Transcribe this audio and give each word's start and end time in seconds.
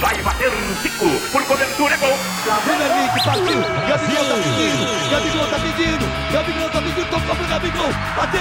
Vai 0.00 0.22
bater 0.22 0.48
um 0.48 0.74
Zico. 0.82 1.08
Por 1.32 1.44
cobertura, 1.44 1.94
é 1.94 1.96
gol. 1.98 2.18
Lá 2.46 2.58
vem 2.64 2.80
Henrique, 2.80 3.24
partiu. 3.24 3.60
Gabigol 3.88 4.24
tá 4.24 4.34
pedindo. 4.36 5.10
Gabigol 5.10 5.46
tá 5.48 5.58
pedindo. 5.58 6.32
Gabigol 6.32 6.70
tá 6.70 6.82
pedindo. 6.82 7.10
Tocou 7.10 7.36
pro 7.36 7.46
Gabigol. 7.46 7.92
Bateu. 8.16 8.40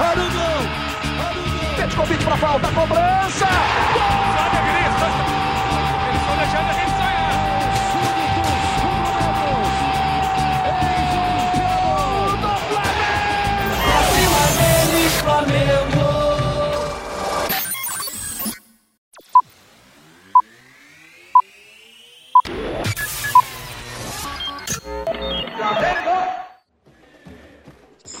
Arugão. 0.00 0.84
Arugão. 1.26 1.76
Petkovic 1.76 2.24
pra 2.24 2.36
falta. 2.36 2.68
Cobrança. 2.68 3.46
Gol! 3.94 4.34
Eles 4.84 5.43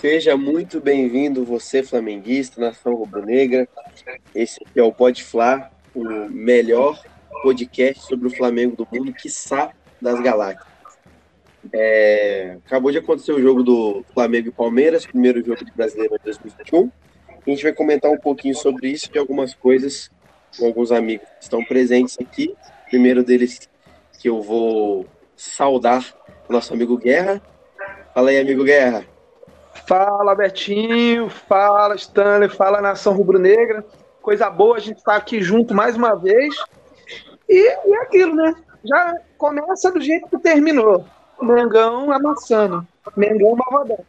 Seja 0.04 0.36
muito 0.36 0.82
bem-vindo, 0.82 1.46
você 1.46 1.82
flamenguista, 1.82 2.60
nação 2.60 2.94
rubro-negra. 2.94 3.66
Esse 4.34 4.62
aqui 4.62 4.78
é 4.78 4.82
o 4.82 4.92
Pode 4.92 5.24
o 5.94 6.28
melhor 6.28 7.02
podcast 7.42 8.04
sobre 8.04 8.28
o 8.28 8.30
Flamengo 8.30 8.76
do 8.76 8.86
mundo, 8.92 9.14
quiçá 9.14 9.72
das 10.02 10.20
galáxias. 10.20 10.68
É, 11.72 12.58
acabou 12.66 12.92
de 12.92 12.98
acontecer 12.98 13.32
o 13.32 13.40
jogo 13.40 13.62
do 13.62 14.04
Flamengo 14.12 14.48
e 14.48 14.52
Palmeiras, 14.52 15.06
primeiro 15.06 15.42
jogo 15.42 15.64
de 15.64 15.72
brasileiro 15.72 16.18
de 16.18 16.24
2021. 16.24 16.90
A 17.28 17.48
gente 17.50 17.62
vai 17.62 17.72
comentar 17.72 18.10
um 18.10 18.18
pouquinho 18.18 18.54
sobre 18.54 18.90
isso 18.90 19.08
e 19.14 19.18
algumas 19.18 19.54
coisas 19.54 20.10
com 20.58 20.66
alguns 20.66 20.92
amigos 20.92 21.26
que 21.38 21.44
estão 21.44 21.64
presentes 21.64 22.18
aqui. 22.20 22.54
Primeiro 22.90 23.24
deles 23.24 23.70
que 24.20 24.28
eu 24.28 24.42
vou 24.42 25.06
saudar, 25.34 26.14
o 26.46 26.52
nosso 26.52 26.74
amigo 26.74 26.98
Guerra. 26.98 27.40
Fala 28.12 28.28
aí, 28.28 28.38
amigo 28.38 28.64
Guerra. 28.64 29.13
Fala 29.86 30.34
Betinho, 30.34 31.28
fala 31.28 31.94
Stanley, 31.94 32.48
fala 32.48 32.80
Nação 32.80 33.14
Rubro-Negra. 33.14 33.84
Coisa 34.22 34.48
boa 34.48 34.76
a 34.76 34.80
gente 34.80 34.98
estar 34.98 35.16
aqui 35.16 35.42
junto 35.42 35.74
mais 35.74 35.96
uma 35.96 36.14
vez. 36.14 36.54
E, 37.48 37.88
e 37.88 37.94
é 37.94 38.02
aquilo, 38.02 38.34
né? 38.34 38.54
Já 38.82 39.18
começa 39.36 39.92
do 39.92 40.00
jeito 40.00 40.28
que 40.28 40.38
terminou. 40.38 41.04
Mengão 41.40 42.10
amassando. 42.10 42.86
Mengão 43.16 43.56
malvadão. 43.56 44.04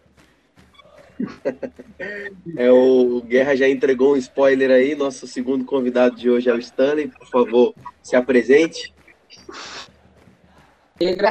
É, 2.57 2.69
o 2.69 3.21
Guerra 3.21 3.55
já 3.55 3.69
entregou 3.69 4.13
um 4.13 4.17
spoiler 4.17 4.69
aí. 4.69 4.95
Nosso 4.95 5.25
segundo 5.25 5.63
convidado 5.63 6.15
de 6.17 6.29
hoje 6.29 6.49
é 6.49 6.53
o 6.53 6.59
Stanley. 6.59 7.07
Por 7.07 7.25
favor, 7.27 7.73
se 8.03 8.17
apresente. 8.17 8.93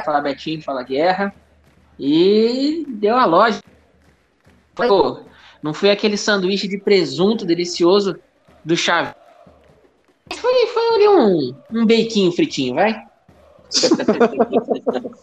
Fala 0.03 0.21
Betinho, 0.21 0.63
fala 0.63 0.81
Guerra. 0.81 1.33
E 1.99 2.83
deu 2.89 3.15
a 3.15 3.25
loja. 3.25 3.61
Pô, 4.75 5.19
não 5.63 5.73
foi 5.73 5.89
aquele 5.89 6.17
sanduíche 6.17 6.67
de 6.67 6.77
presunto 6.77 7.45
delicioso 7.45 8.19
do 8.63 8.75
Chave. 8.75 9.13
Foi, 10.33 10.67
foi 10.67 10.95
ali 10.95 11.07
um, 11.07 11.55
um 11.71 11.85
beiquinho 11.85 12.31
fritinho, 12.31 12.75
vai? 12.75 12.95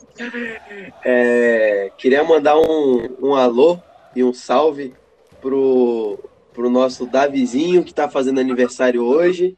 É, 1.05 1.91
queria 1.97 2.23
mandar 2.23 2.57
um, 2.57 3.17
um 3.21 3.35
alô 3.35 3.79
e 4.15 4.23
um 4.23 4.33
salve 4.33 4.95
pro, 5.41 6.19
pro 6.53 6.71
nosso 6.71 7.07
Davizinho, 7.07 7.83
que 7.83 7.91
está 7.91 8.09
fazendo 8.09 8.41
aniversário 8.41 9.03
hoje. 9.03 9.57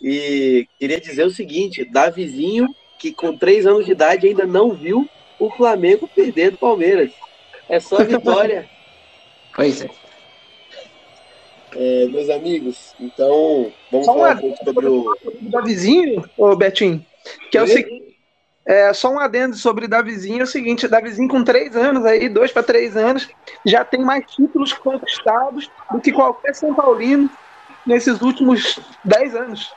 E 0.00 0.66
queria 0.78 1.00
dizer 1.00 1.26
o 1.26 1.30
seguinte: 1.30 1.84
Davizinho, 1.84 2.66
que 2.98 3.12
com 3.12 3.36
três 3.36 3.66
anos 3.66 3.84
de 3.84 3.92
idade 3.92 4.26
ainda 4.26 4.46
não 4.46 4.72
viu 4.72 5.06
o 5.38 5.50
Flamengo 5.50 6.08
perder 6.14 6.52
do 6.52 6.58
Palmeiras. 6.58 7.12
É 7.68 7.78
só 7.78 7.96
vitória. 8.04 8.68
Pois 9.60 9.82
é. 9.82 9.90
É, 11.76 12.06
meus 12.06 12.30
amigos, 12.30 12.94
então 12.98 13.70
vamos 13.92 14.06
Só 14.06 14.14
falar 14.14 14.36
um 14.36 14.40
pouco 14.40 14.64
sobre 14.64 14.86
o. 14.86 15.04
Davizinho, 15.42 16.24
ô 16.38 16.56
Betinho, 16.56 17.04
que 17.50 17.58
é 17.58 17.62
o 17.62 17.66
seguinte. 17.66 18.16
É, 18.66 18.90
só 18.94 19.10
um 19.10 19.18
adendo 19.18 19.54
sobre 19.54 19.86
Davizinho, 19.86 20.40
é 20.40 20.44
o 20.44 20.46
seguinte, 20.46 20.88
Davizinho 20.88 21.28
com 21.28 21.44
três 21.44 21.76
anos 21.76 22.06
aí, 22.06 22.26
dois 22.30 22.50
para 22.50 22.62
três 22.62 22.96
anos, 22.96 23.28
já 23.66 23.84
tem 23.84 24.00
mais 24.00 24.24
títulos 24.30 24.72
conquistados 24.72 25.70
do 25.92 26.00
que 26.00 26.10
qualquer 26.10 26.54
São 26.54 26.74
Paulino 26.74 27.28
nesses 27.86 28.22
últimos 28.22 28.80
dez 29.04 29.36
anos. 29.36 29.70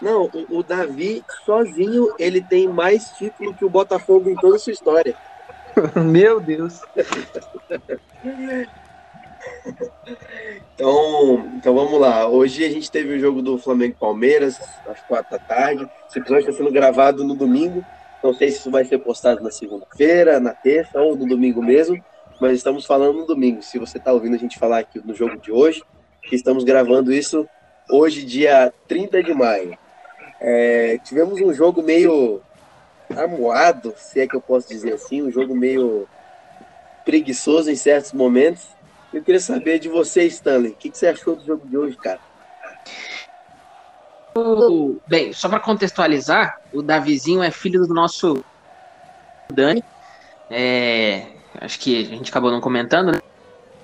Não, 0.00 0.24
o, 0.24 0.58
o 0.58 0.62
Davi 0.64 1.22
sozinho 1.44 2.12
ele 2.18 2.42
tem 2.42 2.66
mais 2.66 3.04
título 3.12 3.54
que 3.54 3.64
o 3.64 3.70
Botafogo 3.70 4.28
em 4.28 4.34
toda 4.34 4.56
a 4.56 4.58
sua 4.58 4.72
história. 4.72 5.14
Meu 5.94 6.40
Deus. 6.40 6.80
Então, 10.74 11.50
então 11.56 11.74
vamos 11.74 12.00
lá. 12.00 12.26
Hoje 12.26 12.64
a 12.64 12.70
gente 12.70 12.90
teve 12.90 13.14
o 13.14 13.18
jogo 13.18 13.42
do 13.42 13.58
Flamengo 13.58 13.96
Palmeiras, 13.98 14.58
às 14.86 15.00
quatro 15.02 15.30
da 15.30 15.38
tarde. 15.38 15.88
Esse 16.08 16.18
episódio 16.18 16.50
está 16.50 16.52
sendo 16.52 16.72
gravado 16.72 17.24
no 17.24 17.34
domingo. 17.34 17.84
Não 18.22 18.32
sei 18.32 18.50
se 18.50 18.58
isso 18.58 18.70
vai 18.70 18.84
ser 18.84 18.98
postado 18.98 19.42
na 19.42 19.50
segunda-feira, 19.50 20.40
na 20.40 20.52
terça 20.52 21.00
ou 21.00 21.16
no 21.16 21.26
domingo 21.26 21.62
mesmo, 21.62 22.02
mas 22.40 22.52
estamos 22.52 22.86
falando 22.86 23.18
no 23.18 23.26
domingo. 23.26 23.62
Se 23.62 23.78
você 23.78 23.98
está 23.98 24.12
ouvindo 24.12 24.34
a 24.34 24.38
gente 24.38 24.58
falar 24.58 24.78
aqui 24.78 25.00
no 25.04 25.14
jogo 25.14 25.36
de 25.38 25.50
hoje, 25.50 25.82
que 26.22 26.36
estamos 26.36 26.64
gravando 26.64 27.12
isso 27.12 27.48
hoje, 27.90 28.24
dia 28.24 28.72
30 28.86 29.22
de 29.22 29.34
maio. 29.34 29.76
É, 30.40 30.98
tivemos 31.04 31.40
um 31.40 31.52
jogo 31.52 31.82
meio 31.82 32.40
amuado, 33.16 33.94
se 33.96 34.20
é 34.20 34.26
que 34.26 34.34
eu 34.34 34.40
posso 34.40 34.68
dizer 34.68 34.94
assim, 34.94 35.22
um 35.22 35.30
jogo 35.30 35.54
meio 35.54 36.08
preguiçoso 37.04 37.70
em 37.70 37.76
certos 37.76 38.12
momentos. 38.12 38.66
Eu 39.12 39.22
queria 39.22 39.40
saber 39.40 39.78
de 39.78 39.88
você, 39.88 40.24
Stanley, 40.26 40.72
o 40.72 40.76
que, 40.76 40.90
que 40.90 40.96
você 40.96 41.06
achou 41.06 41.36
do 41.36 41.44
jogo 41.44 41.68
de 41.68 41.76
hoje, 41.76 41.96
cara? 41.96 42.20
Bem, 45.06 45.32
só 45.32 45.48
para 45.48 45.60
contextualizar, 45.60 46.56
o 46.72 46.82
Davizinho 46.82 47.42
é 47.42 47.50
filho 47.50 47.86
do 47.86 47.92
nosso 47.92 48.42
Dani. 49.52 49.84
É, 50.48 51.26
acho 51.60 51.78
que 51.78 52.00
a 52.00 52.04
gente 52.04 52.30
acabou 52.30 52.50
não 52.50 52.60
comentando, 52.60 53.12
né? 53.12 53.18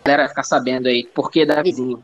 A 0.04 0.08
galera 0.08 0.28
ficar 0.28 0.44
sabendo 0.44 0.88
aí 0.88 1.06
por 1.14 1.30
que 1.30 1.44
Davizinho. 1.44 2.02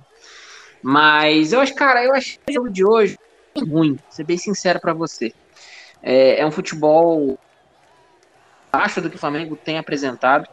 Mas 0.82 1.54
eu 1.54 1.60
acho, 1.60 1.74
cara, 1.74 2.04
eu 2.04 2.12
achei 2.12 2.36
o 2.50 2.52
jogo 2.52 2.70
de 2.70 2.84
hoje 2.84 3.16
ruim, 3.56 3.94
vou 3.94 4.12
ser 4.12 4.24
bem 4.24 4.36
sincero 4.36 4.78
para 4.80 4.92
você. 4.92 5.32
É, 6.02 6.40
é 6.40 6.46
um 6.46 6.50
futebol 6.50 7.38
abaixo 8.70 9.00
do 9.00 9.08
que 9.08 9.16
o 9.16 9.18
Flamengo 9.18 9.56
tem 9.56 9.78
apresentado. 9.78 10.46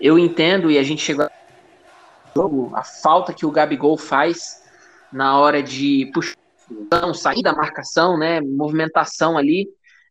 Eu 0.00 0.18
entendo 0.18 0.68
e 0.68 0.78
a 0.78 0.82
gente 0.82 1.02
chegou 1.02 1.26
a 1.26 1.41
jogo, 2.34 2.70
a 2.74 2.82
falta 2.82 3.32
que 3.32 3.46
o 3.46 3.50
Gabigol 3.50 3.96
faz 3.96 4.62
na 5.12 5.38
hora 5.38 5.62
de 5.62 6.10
puxar 6.12 6.36
sair 7.14 7.42
da 7.42 7.54
marcação, 7.54 8.16
né, 8.16 8.40
movimentação 8.40 9.36
ali, 9.36 9.68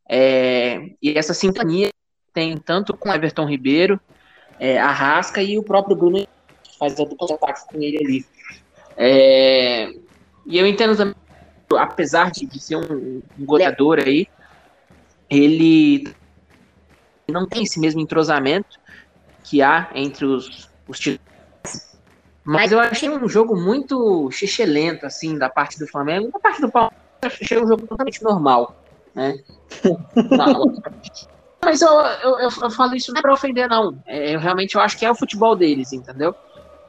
é, 0.07 0.91
e 1.01 1.17
essa 1.17 1.33
sintonia 1.33 1.89
tem 2.33 2.57
tanto 2.57 2.95
com 2.95 3.11
Everton 3.11 3.45
Ribeiro, 3.45 3.99
é, 4.59 4.79
Arrasca 4.79 5.41
e 5.41 5.57
o 5.57 5.63
próprio 5.63 5.95
Bruno 5.95 6.27
que 6.63 6.77
faz 6.77 6.99
a 6.99 7.03
dupla 7.03 7.27
de 7.27 7.33
ataques 7.33 7.63
com 7.63 7.81
ele 7.81 7.97
ali. 7.97 8.25
É, 8.95 9.91
e 10.45 10.57
eu 10.59 10.67
entendo 10.67 10.95
também, 10.95 11.15
apesar 11.77 12.29
de, 12.31 12.45
de 12.45 12.59
ser 12.59 12.75
um, 12.75 13.21
um 13.39 13.45
goleador 13.45 13.99
aí, 13.99 14.27
ele 15.29 16.13
não 17.29 17.47
tem 17.47 17.63
esse 17.63 17.79
mesmo 17.79 18.01
entrosamento 18.01 18.79
que 19.43 19.61
há 19.61 19.89
entre 19.95 20.25
os, 20.25 20.69
os. 20.87 20.99
Mas 22.43 22.71
eu 22.71 22.79
achei 22.79 23.09
um 23.09 23.27
jogo 23.29 23.55
muito 23.55 24.29
xixelento, 24.31 25.05
assim, 25.05 25.37
da 25.37 25.49
parte 25.49 25.77
do 25.79 25.87
Flamengo. 25.87 26.31
Da 26.31 26.39
parte 26.39 26.61
do 26.61 26.71
Palmeiras, 26.71 26.95
eu 27.23 27.29
achei 27.29 27.57
um 27.63 27.67
jogo 27.67 27.87
totalmente 27.87 28.21
normal, 28.23 28.75
né? 29.13 29.35
Mas 31.63 31.81
eu, 31.81 31.89
eu, 31.91 32.39
eu, 32.39 32.49
eu 32.63 32.71
falo 32.71 32.95
isso 32.95 33.11
não 33.11 33.19
é 33.19 33.21
pra 33.21 33.33
ofender, 33.33 33.69
não. 33.69 33.95
É, 34.07 34.35
eu 34.35 34.39
realmente 34.39 34.75
eu 34.75 34.81
acho 34.81 34.97
que 34.97 35.05
é 35.05 35.11
o 35.11 35.15
futebol 35.15 35.55
deles, 35.55 35.93
entendeu? 35.93 36.35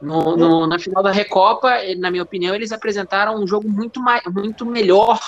No, 0.01 0.35
no- 0.35 0.67
na 0.67 0.79
final 0.79 1.03
da 1.03 1.11
Recopa, 1.11 1.69
na 1.97 2.11
minha 2.11 2.23
opinião, 2.23 2.53
eles 2.55 2.71
apresentaram 2.71 3.41
um 3.41 3.47
jogo 3.47 3.69
muito, 3.69 4.01
muito 4.33 4.65
melhor 4.65 5.19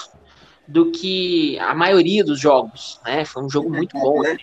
do 0.67 0.91
que 0.91 1.57
a 1.59 1.75
maioria 1.75 2.23
dos 2.23 2.39
jogos, 2.39 2.99
né? 3.05 3.23
Foi 3.25 3.43
um 3.43 3.49
jogo 3.49 3.69
muito 3.69 3.97
bom, 3.99 4.21
né? 4.21 4.35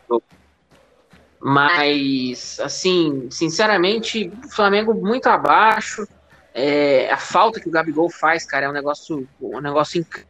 Mas, 1.44 2.60
assim, 2.60 3.26
sinceramente, 3.28 4.30
o 4.44 4.48
Flamengo 4.48 4.94
muito 4.94 5.26
abaixo. 5.26 6.06
É, 6.54 7.10
a 7.10 7.16
falta 7.16 7.58
que 7.58 7.68
o 7.68 7.72
Gabigol 7.72 8.08
faz, 8.08 8.46
cara, 8.46 8.66
é 8.66 8.68
um 8.68 8.72
negócio, 8.72 9.26
um 9.40 9.60
negócio 9.60 10.00
incrível. 10.00 10.28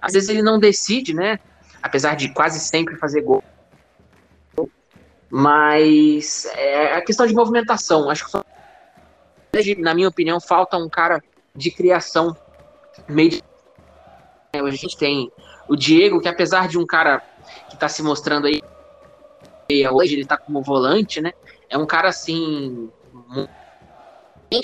Às 0.00 0.12
vezes 0.12 0.28
ele 0.28 0.42
não 0.42 0.60
decide, 0.60 1.12
né? 1.12 1.40
Apesar 1.82 2.14
de 2.14 2.28
quase 2.28 2.60
sempre 2.60 2.94
fazer 2.94 3.22
gol. 3.22 3.42
Mas 5.28 6.44
é 6.54 6.94
a 6.94 7.02
questão 7.02 7.26
de 7.26 7.34
movimentação. 7.34 8.08
Acho 8.08 8.26
que, 9.52 9.74
na 9.74 9.92
minha 9.92 10.08
opinião, 10.08 10.40
falta 10.40 10.76
um 10.76 10.88
cara 10.88 11.20
de 11.52 11.72
criação 11.72 12.36
meio. 13.08 13.42
Hoje 14.54 14.76
a 14.76 14.78
gente 14.78 14.96
tem 14.96 15.32
o 15.68 15.74
Diego, 15.74 16.20
que 16.20 16.28
apesar 16.28 16.68
de 16.68 16.78
um 16.78 16.86
cara 16.86 17.20
que 17.68 17.74
está 17.74 17.88
se 17.88 18.04
mostrando 18.04 18.46
aí 18.46 18.62
hoje, 19.90 20.14
ele 20.14 20.22
está 20.22 20.36
como 20.36 20.62
volante, 20.62 21.20
né? 21.20 21.32
É 21.68 21.76
um 21.76 21.86
cara 21.86 22.08
assim. 22.08 22.90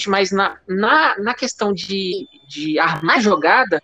Mas 0.07 0.31
na, 0.31 0.59
na, 0.67 1.19
na 1.19 1.35
questão 1.35 1.73
de, 1.73 2.29
de 2.47 2.79
armar 2.79 3.21
jogada, 3.21 3.83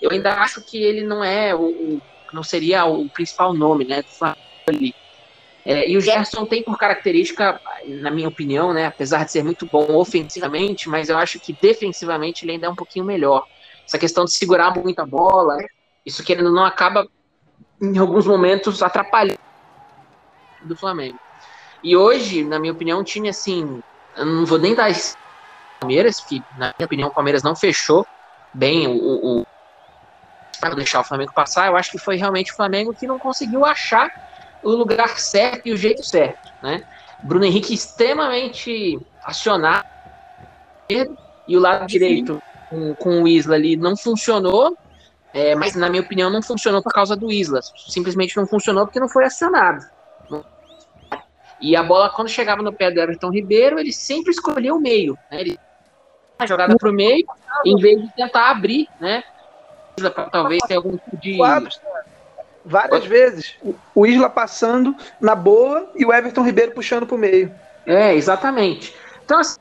eu 0.00 0.10
ainda 0.10 0.34
acho 0.40 0.62
que 0.62 0.82
ele 0.82 1.04
não 1.04 1.22
é 1.22 1.54
o, 1.54 1.68
o 1.68 2.02
não 2.32 2.42
seria 2.42 2.84
o 2.84 3.08
principal 3.08 3.54
nome, 3.54 3.84
né? 3.84 4.02
Flamengo 4.02 4.94
é, 5.70 5.86
e 5.86 5.98
o 5.98 6.00
Gerson 6.00 6.46
tem 6.46 6.62
por 6.62 6.78
característica, 6.78 7.60
na 7.86 8.10
minha 8.10 8.26
opinião, 8.26 8.72
né, 8.72 8.86
apesar 8.86 9.26
de 9.26 9.32
ser 9.32 9.44
muito 9.44 9.66
bom 9.66 9.96
ofensivamente, 9.96 10.88
mas 10.88 11.10
eu 11.10 11.18
acho 11.18 11.38
que 11.38 11.52
defensivamente 11.52 12.42
ele 12.42 12.52
ainda 12.52 12.68
é 12.68 12.70
um 12.70 12.74
pouquinho 12.74 13.04
melhor. 13.04 13.44
Essa 13.86 13.98
questão 13.98 14.24
de 14.24 14.32
segurar 14.32 14.74
muito 14.74 14.98
a 15.00 15.04
bola, 15.04 15.58
isso 16.06 16.24
que 16.24 16.32
ele 16.32 16.42
não 16.42 16.64
acaba, 16.64 17.06
em 17.82 17.98
alguns 17.98 18.26
momentos, 18.26 18.82
atrapalhando 18.82 19.38
do 20.62 20.76
Flamengo. 20.76 21.18
E 21.82 21.96
hoje, 21.96 22.44
na 22.44 22.58
minha 22.58 22.72
opinião, 22.72 23.04
time 23.04 23.28
assim, 23.28 23.82
eu 24.16 24.26
não 24.26 24.44
vou 24.44 24.58
nem 24.58 24.74
dar 24.74 24.90
esse 24.90 25.16
Palmeiras, 25.78 26.20
que 26.20 26.42
na 26.56 26.74
minha 26.76 26.86
opinião 26.86 27.08
o 27.08 27.14
Palmeiras 27.14 27.42
não 27.42 27.54
fechou 27.54 28.06
bem 28.52 28.88
o, 28.88 28.92
o, 28.92 29.40
o 29.40 29.46
para 30.60 30.74
deixar 30.74 31.00
o 31.00 31.04
Flamengo 31.04 31.32
passar, 31.32 31.68
eu 31.68 31.76
acho 31.76 31.92
que 31.92 31.98
foi 31.98 32.16
realmente 32.16 32.52
o 32.52 32.56
Flamengo 32.56 32.92
que 32.92 33.06
não 33.06 33.16
conseguiu 33.16 33.64
achar 33.64 34.10
o 34.60 34.70
lugar 34.70 35.18
certo 35.20 35.68
e 35.68 35.72
o 35.72 35.76
jeito 35.76 36.04
certo, 36.04 36.52
né? 36.60 36.82
Bruno 37.22 37.44
Henrique 37.44 37.72
extremamente 37.72 38.98
acionado 39.22 39.86
e 40.90 41.56
o 41.56 41.60
lado 41.60 41.86
direito 41.86 42.42
com, 42.68 42.94
com 42.96 43.22
o 43.22 43.28
Isla 43.28 43.54
ali 43.54 43.76
não 43.76 43.96
funcionou, 43.96 44.76
é, 45.32 45.54
mas 45.54 45.76
na 45.76 45.88
minha 45.88 46.02
opinião 46.02 46.28
não 46.28 46.42
funcionou 46.42 46.82
por 46.82 46.92
causa 46.92 47.14
do 47.14 47.30
Isla, 47.30 47.60
simplesmente 47.88 48.36
não 48.36 48.46
funcionou 48.46 48.84
porque 48.84 48.98
não 48.98 49.08
foi 49.08 49.24
acionado. 49.24 49.84
E 51.60 51.74
a 51.76 51.82
bola 51.82 52.10
quando 52.10 52.28
chegava 52.28 52.62
no 52.62 52.72
pé 52.72 52.90
do 52.90 53.00
Everton 53.00 53.30
Ribeiro 53.30 53.78
ele 53.78 53.92
sempre 53.92 54.30
escolhia 54.30 54.74
o 54.74 54.80
meio, 54.80 55.18
né? 55.30 55.40
Ele 55.40 55.58
a 56.38 56.46
jogada 56.46 56.76
para 56.76 56.88
o 56.88 56.92
meio 56.92 57.26
em 57.66 57.76
vez 57.76 58.00
de 58.00 58.14
tentar 58.14 58.50
abrir, 58.50 58.88
né? 59.00 59.24
Talvez 60.30 60.60
tenha 60.68 60.78
algum 60.78 60.96
tipo 60.96 61.16
de 61.16 61.36
várias 62.64 63.04
vezes. 63.04 63.56
O 63.94 64.06
Isla 64.06 64.30
passando 64.30 64.94
na 65.20 65.34
boa 65.34 65.90
e 65.96 66.04
o 66.04 66.12
Everton 66.12 66.44
Ribeiro 66.44 66.72
puxando 66.72 67.06
pro 67.06 67.18
meio. 67.18 67.52
É, 67.84 68.14
exatamente. 68.14 68.94
Então, 69.24 69.40
assim, 69.40 69.58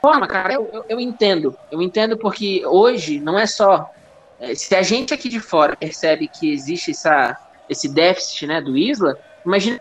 forma, 0.00 0.26
cara, 0.26 0.54
eu, 0.54 0.70
eu, 0.72 0.84
eu, 0.88 1.00
entendo. 1.00 1.56
Eu 1.70 1.82
entendo 1.82 2.16
porque 2.16 2.64
hoje 2.64 3.18
não 3.20 3.38
é 3.38 3.46
só. 3.46 3.90
É, 4.38 4.54
se 4.54 4.74
a 4.74 4.82
gente 4.82 5.12
aqui 5.12 5.28
de 5.28 5.40
fora 5.40 5.76
percebe 5.76 6.28
que 6.28 6.52
existe 6.52 6.92
essa, 6.92 7.36
esse 7.68 7.88
déficit 7.88 8.46
né, 8.46 8.60
do 8.60 8.76
Isla, 8.76 9.18
imagina 9.44 9.80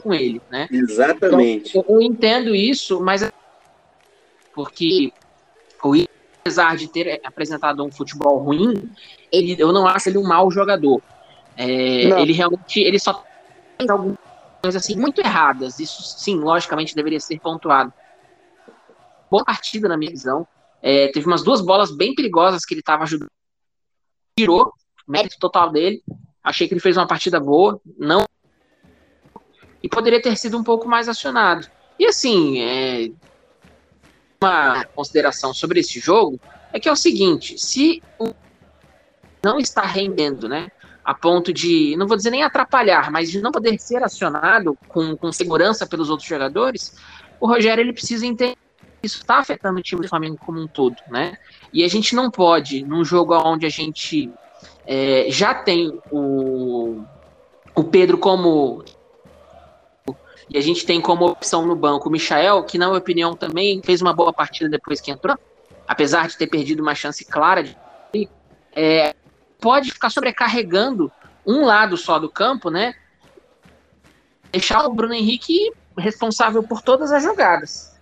com 0.00 0.12
ele, 0.14 0.40
né? 0.50 0.68
Exatamente. 0.70 1.70
Então, 1.76 1.84
eu, 1.88 2.02
entendo 2.02 2.54
isso, 2.54 3.00
mas 3.00 3.30
porque 4.54 5.12
o 5.82 5.94
Isla, 5.94 6.08
apesar 6.40 6.76
de 6.76 6.88
ter 6.88 7.20
apresentado 7.24 7.84
um 7.84 7.90
futebol 7.90 8.38
ruim, 8.38 8.90
ele, 9.30 9.56
eu 9.58 9.72
não 9.72 9.86
acho 9.86 10.08
ele 10.08 10.18
um 10.18 10.26
mau 10.26 10.50
jogador. 10.50 11.02
É, 11.56 12.20
ele 12.20 12.32
realmente 12.32 12.80
ele 12.80 12.98
só 12.98 13.24
tem 13.78 13.90
algumas 13.90 14.18
coisas 14.62 14.82
assim 14.82 14.96
muito 14.96 15.20
erradas. 15.20 15.78
Isso 15.78 16.02
sim, 16.02 16.36
logicamente 16.36 16.94
deveria 16.94 17.20
ser 17.20 17.38
pontuado. 17.40 17.92
Boa 19.30 19.44
partida 19.44 19.88
na 19.88 19.96
minha 19.96 20.10
visão. 20.10 20.46
É, 20.82 21.08
teve 21.08 21.26
umas 21.26 21.42
duas 21.42 21.60
bolas 21.60 21.94
bem 21.94 22.14
perigosas 22.14 22.64
que 22.64 22.74
ele 22.74 22.80
estava 22.80 23.04
ajudando. 23.04 23.30
Tirou, 24.38 24.72
mérito 25.06 25.38
total 25.38 25.70
dele. 25.70 26.02
Achei 26.42 26.66
que 26.66 26.74
ele 26.74 26.80
fez 26.80 26.96
uma 26.96 27.06
partida 27.06 27.38
boa. 27.38 27.80
Não. 27.98 28.24
E 29.82 29.88
poderia 29.88 30.22
ter 30.22 30.36
sido 30.36 30.58
um 30.58 30.64
pouco 30.64 30.88
mais 30.88 31.08
acionado. 31.08 31.66
E 31.98 32.06
assim, 32.06 32.60
é, 32.60 33.10
uma 34.40 34.84
consideração 34.84 35.52
sobre 35.52 35.80
esse 35.80 35.98
jogo 35.98 36.40
é 36.72 36.80
que 36.80 36.88
é 36.88 36.92
o 36.92 36.96
seguinte: 36.96 37.58
se 37.58 38.02
o 38.18 38.32
não 39.44 39.58
está 39.58 39.82
rendendo, 39.82 40.48
né? 40.48 40.70
a 41.04 41.14
ponto 41.14 41.52
de, 41.52 41.96
não 41.96 42.06
vou 42.06 42.16
dizer 42.16 42.30
nem 42.30 42.42
atrapalhar, 42.42 43.10
mas 43.10 43.30
de 43.30 43.40
não 43.40 43.50
poder 43.50 43.78
ser 43.78 44.02
acionado 44.02 44.78
com, 44.88 45.16
com 45.16 45.32
segurança 45.32 45.86
pelos 45.86 46.08
outros 46.08 46.28
jogadores, 46.28 46.96
o 47.40 47.46
Rogério 47.46 47.82
ele 47.82 47.92
precisa 47.92 48.24
entender 48.24 48.56
que 49.00 49.06
isso 49.06 49.18
está 49.18 49.38
afetando 49.38 49.80
o 49.80 49.82
time 49.82 50.00
do 50.00 50.08
Flamengo 50.08 50.38
como 50.38 50.60
um 50.60 50.68
todo, 50.68 50.96
né? 51.10 51.36
E 51.72 51.82
a 51.82 51.88
gente 51.88 52.14
não 52.14 52.30
pode, 52.30 52.84
num 52.84 53.04
jogo 53.04 53.34
onde 53.34 53.66
a 53.66 53.68
gente 53.68 54.30
é, 54.86 55.26
já 55.28 55.52
tem 55.52 55.98
o, 56.10 57.02
o 57.74 57.84
Pedro 57.84 58.16
como 58.16 58.84
e 60.52 60.58
a 60.58 60.60
gente 60.60 60.84
tem 60.84 61.00
como 61.00 61.26
opção 61.26 61.64
no 61.64 61.74
banco 61.74 62.08
o 62.08 62.12
Michael, 62.12 62.62
que 62.64 62.76
na 62.76 62.86
minha 62.86 62.98
opinião 62.98 63.34
também 63.34 63.80
fez 63.82 64.02
uma 64.02 64.12
boa 64.12 64.32
partida 64.32 64.68
depois 64.68 65.00
que 65.00 65.10
entrou, 65.10 65.38
apesar 65.88 66.28
de 66.28 66.36
ter 66.36 66.46
perdido 66.46 66.82
uma 66.82 66.94
chance 66.94 67.24
clara 67.24 67.62
de 67.62 67.76
é, 68.74 69.14
pode 69.60 69.92
ficar 69.92 70.10
sobrecarregando 70.10 71.10
um 71.46 71.64
lado 71.64 71.96
só 71.96 72.18
do 72.18 72.28
campo, 72.28 72.70
né? 72.70 72.94
Deixar 74.50 74.86
o 74.86 74.92
Bruno 74.92 75.14
Henrique 75.14 75.72
responsável 75.96 76.62
por 76.62 76.82
todas 76.82 77.12
as 77.12 77.22
jogadas. 77.22 77.92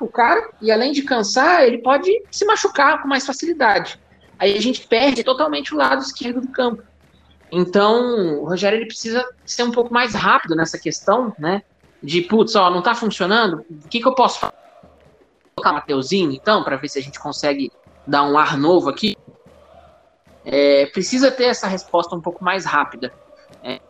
O 0.00 0.08
cara, 0.08 0.50
e 0.60 0.70
além 0.70 0.92
de 0.92 1.02
cansar, 1.02 1.64
ele 1.64 1.78
pode 1.78 2.10
se 2.30 2.44
machucar 2.44 3.00
com 3.00 3.08
mais 3.08 3.24
facilidade. 3.24 3.98
Aí 4.38 4.56
a 4.56 4.60
gente 4.60 4.86
perde 4.86 5.24
totalmente 5.24 5.74
o 5.74 5.76
lado 5.76 6.02
esquerdo 6.02 6.40
do 6.40 6.48
campo. 6.48 6.82
Então, 7.52 8.40
o 8.40 8.48
Rogério 8.48 8.78
ele 8.78 8.86
precisa 8.86 9.24
ser 9.44 9.62
um 9.62 9.70
pouco 9.70 9.92
mais 9.92 10.14
rápido 10.14 10.56
nessa 10.56 10.78
questão, 10.78 11.34
né? 11.38 11.62
De, 12.02 12.22
putz, 12.22 12.56
ó, 12.56 12.70
não 12.70 12.82
tá 12.82 12.94
funcionando, 12.94 13.64
o 13.70 13.88
que, 13.88 14.00
que 14.00 14.08
eu 14.08 14.14
posso 14.14 14.40
fazer? 14.40 14.54
Colocar 15.54 15.74
Mateuzinho, 15.74 16.32
então, 16.32 16.64
para 16.64 16.76
ver 16.76 16.88
se 16.88 16.98
a 16.98 17.02
gente 17.02 17.20
consegue 17.20 17.70
dar 18.06 18.24
um 18.24 18.36
ar 18.38 18.56
novo 18.56 18.88
aqui 18.88 19.14
é, 20.44 20.86
precisa 20.86 21.30
ter 21.30 21.44
essa 21.44 21.66
resposta 21.66 22.14
um 22.14 22.20
pouco 22.20 22.42
mais 22.42 22.64
rápida. 22.64 23.12
É, 23.62 23.80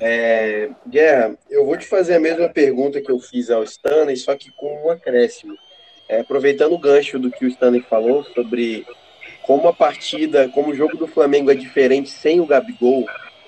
é, 0.00 0.70
Guerra, 0.88 1.36
eu 1.48 1.64
vou 1.64 1.76
te 1.76 1.86
fazer 1.86 2.14
a 2.14 2.20
mesma 2.20 2.48
pergunta 2.48 3.00
que 3.00 3.10
eu 3.10 3.18
fiz 3.18 3.50
ao 3.50 3.62
Stanley, 3.62 4.16
só 4.16 4.34
que 4.34 4.50
com 4.52 4.86
um 4.86 4.90
acréscimo. 4.90 5.56
É, 6.08 6.20
aproveitando 6.20 6.72
o 6.72 6.78
gancho 6.78 7.20
do 7.20 7.30
que 7.30 7.44
o 7.44 7.48
Stanley 7.48 7.82
falou 7.82 8.24
sobre 8.24 8.84
como 9.42 9.68
a 9.68 9.72
partida, 9.72 10.48
como 10.48 10.70
o 10.70 10.74
jogo 10.74 10.96
do 10.96 11.06
Flamengo 11.06 11.50
é 11.50 11.54
diferente 11.54 12.10
sem 12.10 12.40
o 12.40 12.46
Gabigol, 12.46 13.06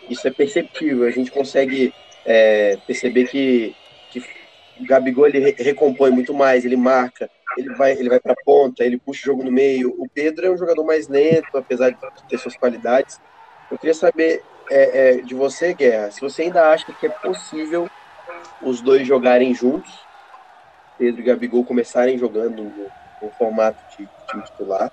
isso 0.09 0.27
é 0.27 0.31
perceptível. 0.31 1.07
A 1.07 1.11
gente 1.11 1.31
consegue 1.31 1.93
é, 2.25 2.79
perceber 2.87 3.29
que, 3.29 3.75
que 4.11 4.21
o 4.81 4.87
Gabigol 4.87 5.27
ele 5.27 5.55
recompõe 5.59 6.11
muito 6.11 6.35
mais, 6.35 6.65
ele 6.65 6.77
marca, 6.77 7.31
ele 7.57 7.75
vai, 7.75 7.93
ele 7.93 8.09
vai 8.09 8.21
para 8.21 8.33
a 8.33 8.45
ponta, 8.45 8.85
ele 8.85 8.99
puxa 8.99 9.23
o 9.23 9.25
jogo 9.27 9.45
no 9.45 9.53
meio. 9.53 9.95
O 9.99 10.09
Pedro 10.09 10.47
é 10.47 10.51
um 10.51 10.57
jogador 10.57 10.85
mais 10.85 11.09
lento, 11.09 11.57
apesar 11.57 11.91
de 11.91 11.99
ter 12.29 12.39
suas 12.39 12.57
qualidades. 12.57 13.21
Eu 13.71 13.79
queria 13.79 13.95
saber 13.95 14.43
é, 14.71 15.17
é, 15.17 15.17
de 15.17 15.35
você, 15.35 15.75
Guerra, 15.75 16.11
se 16.11 16.21
você 16.21 16.43
ainda 16.43 16.71
acha 16.71 16.93
que 16.93 17.07
é 17.07 17.11
possível 17.11 17.89
os 18.63 18.81
dois 18.81 19.07
jogarem 19.07 19.55
juntos, 19.55 19.93
Pedro 20.99 21.21
e 21.21 21.25
Gabigol 21.25 21.65
começarem 21.65 22.17
jogando 22.19 22.63
no, 22.63 22.87
no 23.23 23.31
formato 23.39 23.79
de 23.91 24.09
time 24.29 24.43
titular, 24.45 24.91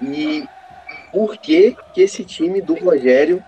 e 0.00 0.48
por 1.12 1.36
que, 1.36 1.76
que 1.92 2.02
esse 2.02 2.24
time 2.24 2.60
do 2.60 2.74
Rogério 2.74 3.42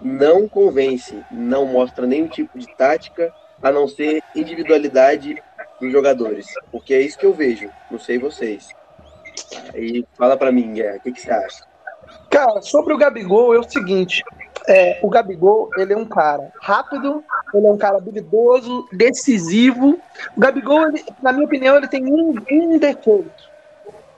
não 0.00 0.48
convence, 0.48 1.24
não 1.30 1.66
mostra 1.66 2.06
nenhum 2.06 2.28
tipo 2.28 2.58
de 2.58 2.66
tática, 2.76 3.32
a 3.62 3.72
não 3.72 3.88
ser 3.88 4.22
individualidade 4.34 5.42
dos 5.80 5.90
jogadores. 5.90 6.46
Porque 6.70 6.94
é 6.94 7.00
isso 7.00 7.18
que 7.18 7.26
eu 7.26 7.34
vejo. 7.34 7.70
Não 7.90 7.98
sei 7.98 8.18
vocês. 8.18 8.68
Aí 9.74 10.04
fala 10.16 10.36
para 10.36 10.52
mim, 10.52 10.74
Guerra, 10.74 10.96
o 10.96 11.00
que, 11.00 11.12
que, 11.12 11.20
você 11.20 11.30
acha? 11.30 11.64
Cara, 12.30 12.60
sobre 12.62 12.94
o 12.94 12.98
Gabigol 12.98 13.54
é 13.54 13.58
o 13.58 13.68
seguinte. 13.68 14.22
É, 14.66 15.00
o 15.02 15.08
Gabigol, 15.08 15.70
ele 15.76 15.92
é 15.92 15.96
um 15.96 16.04
cara 16.04 16.52
rápido, 16.60 17.24
ele 17.54 17.66
é 17.66 17.70
um 17.70 17.78
cara 17.78 17.98
habilidoso, 17.98 18.86
decisivo. 18.92 19.98
O 20.36 20.40
Gabigol, 20.40 20.88
ele, 20.88 21.04
na 21.22 21.32
minha 21.32 21.46
opinião, 21.46 21.76
ele 21.76 21.88
tem 21.88 22.04
um, 22.04 22.34
um 22.50 22.78
defeito. 22.78 23.48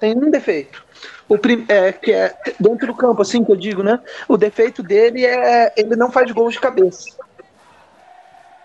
Tem 0.00 0.16
um 0.16 0.30
defeito. 0.30 0.82
O 1.28 1.38
prim, 1.38 1.64
é, 1.68 1.92
que 1.92 2.12
é 2.12 2.34
dentro 2.58 2.88
do 2.88 2.94
campo, 2.94 3.22
assim 3.22 3.44
que 3.44 3.52
eu 3.52 3.56
digo, 3.56 3.82
né? 3.82 4.00
O 4.26 4.36
defeito 4.36 4.82
dele 4.82 5.24
é 5.24 5.72
ele 5.76 5.94
não 5.94 6.10
faz 6.10 6.32
gols 6.32 6.54
de 6.54 6.60
cabeça 6.60 7.20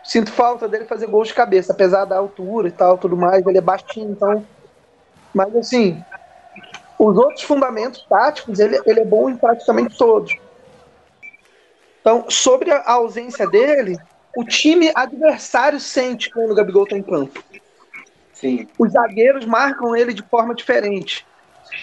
sinto 0.05 0.31
falta 0.31 0.67
dele 0.67 0.85
fazer 0.85 1.07
gols 1.07 1.29
de 1.29 1.33
cabeça, 1.33 1.73
apesar 1.73 2.05
da 2.05 2.17
altura 2.17 2.67
e 2.67 2.71
tal, 2.71 2.97
tudo 2.97 3.17
mais, 3.17 3.45
ele 3.45 3.57
é 3.57 3.61
baixinho, 3.61 4.11
então. 4.11 4.45
Mas 5.33 5.53
assim, 5.55 6.01
os 6.97 7.17
outros 7.17 7.41
fundamentos 7.41 8.05
táticos, 8.07 8.59
ele, 8.59 8.79
ele 8.85 8.99
é 8.99 9.05
bom 9.05 9.29
em 9.29 9.35
praticamente 9.35 9.97
todos. 9.97 10.37
Então, 11.99 12.25
sobre 12.29 12.71
a 12.71 12.83
ausência 12.85 13.49
dele, 13.49 13.97
o 14.37 14.43
time 14.45 14.91
adversário 14.93 15.79
sente 15.79 16.29
quando 16.29 16.51
o 16.51 16.55
Gabigol 16.55 16.83
está 16.83 16.95
em 16.95 17.01
campo. 17.01 17.43
Sim. 18.35 18.67
Os 18.77 18.91
zagueiros 18.91 19.45
marcam 19.45 19.95
ele 19.95 20.13
de 20.13 20.21
forma 20.21 20.53
diferente. 20.53 21.25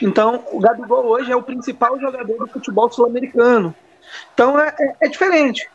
Então, 0.01 0.45
o 0.53 0.61
Gabigol 0.61 1.07
hoje 1.07 1.33
é 1.33 1.37
o 1.37 1.43
principal 1.43 1.99
jogador 1.99 2.39
do 2.39 2.47
futebol 2.47 2.91
sul-americano. 2.91 3.75
Então, 4.33 4.59
é, 4.61 4.75
é, 4.79 4.97
é 5.03 5.09
diferente. 5.09 5.69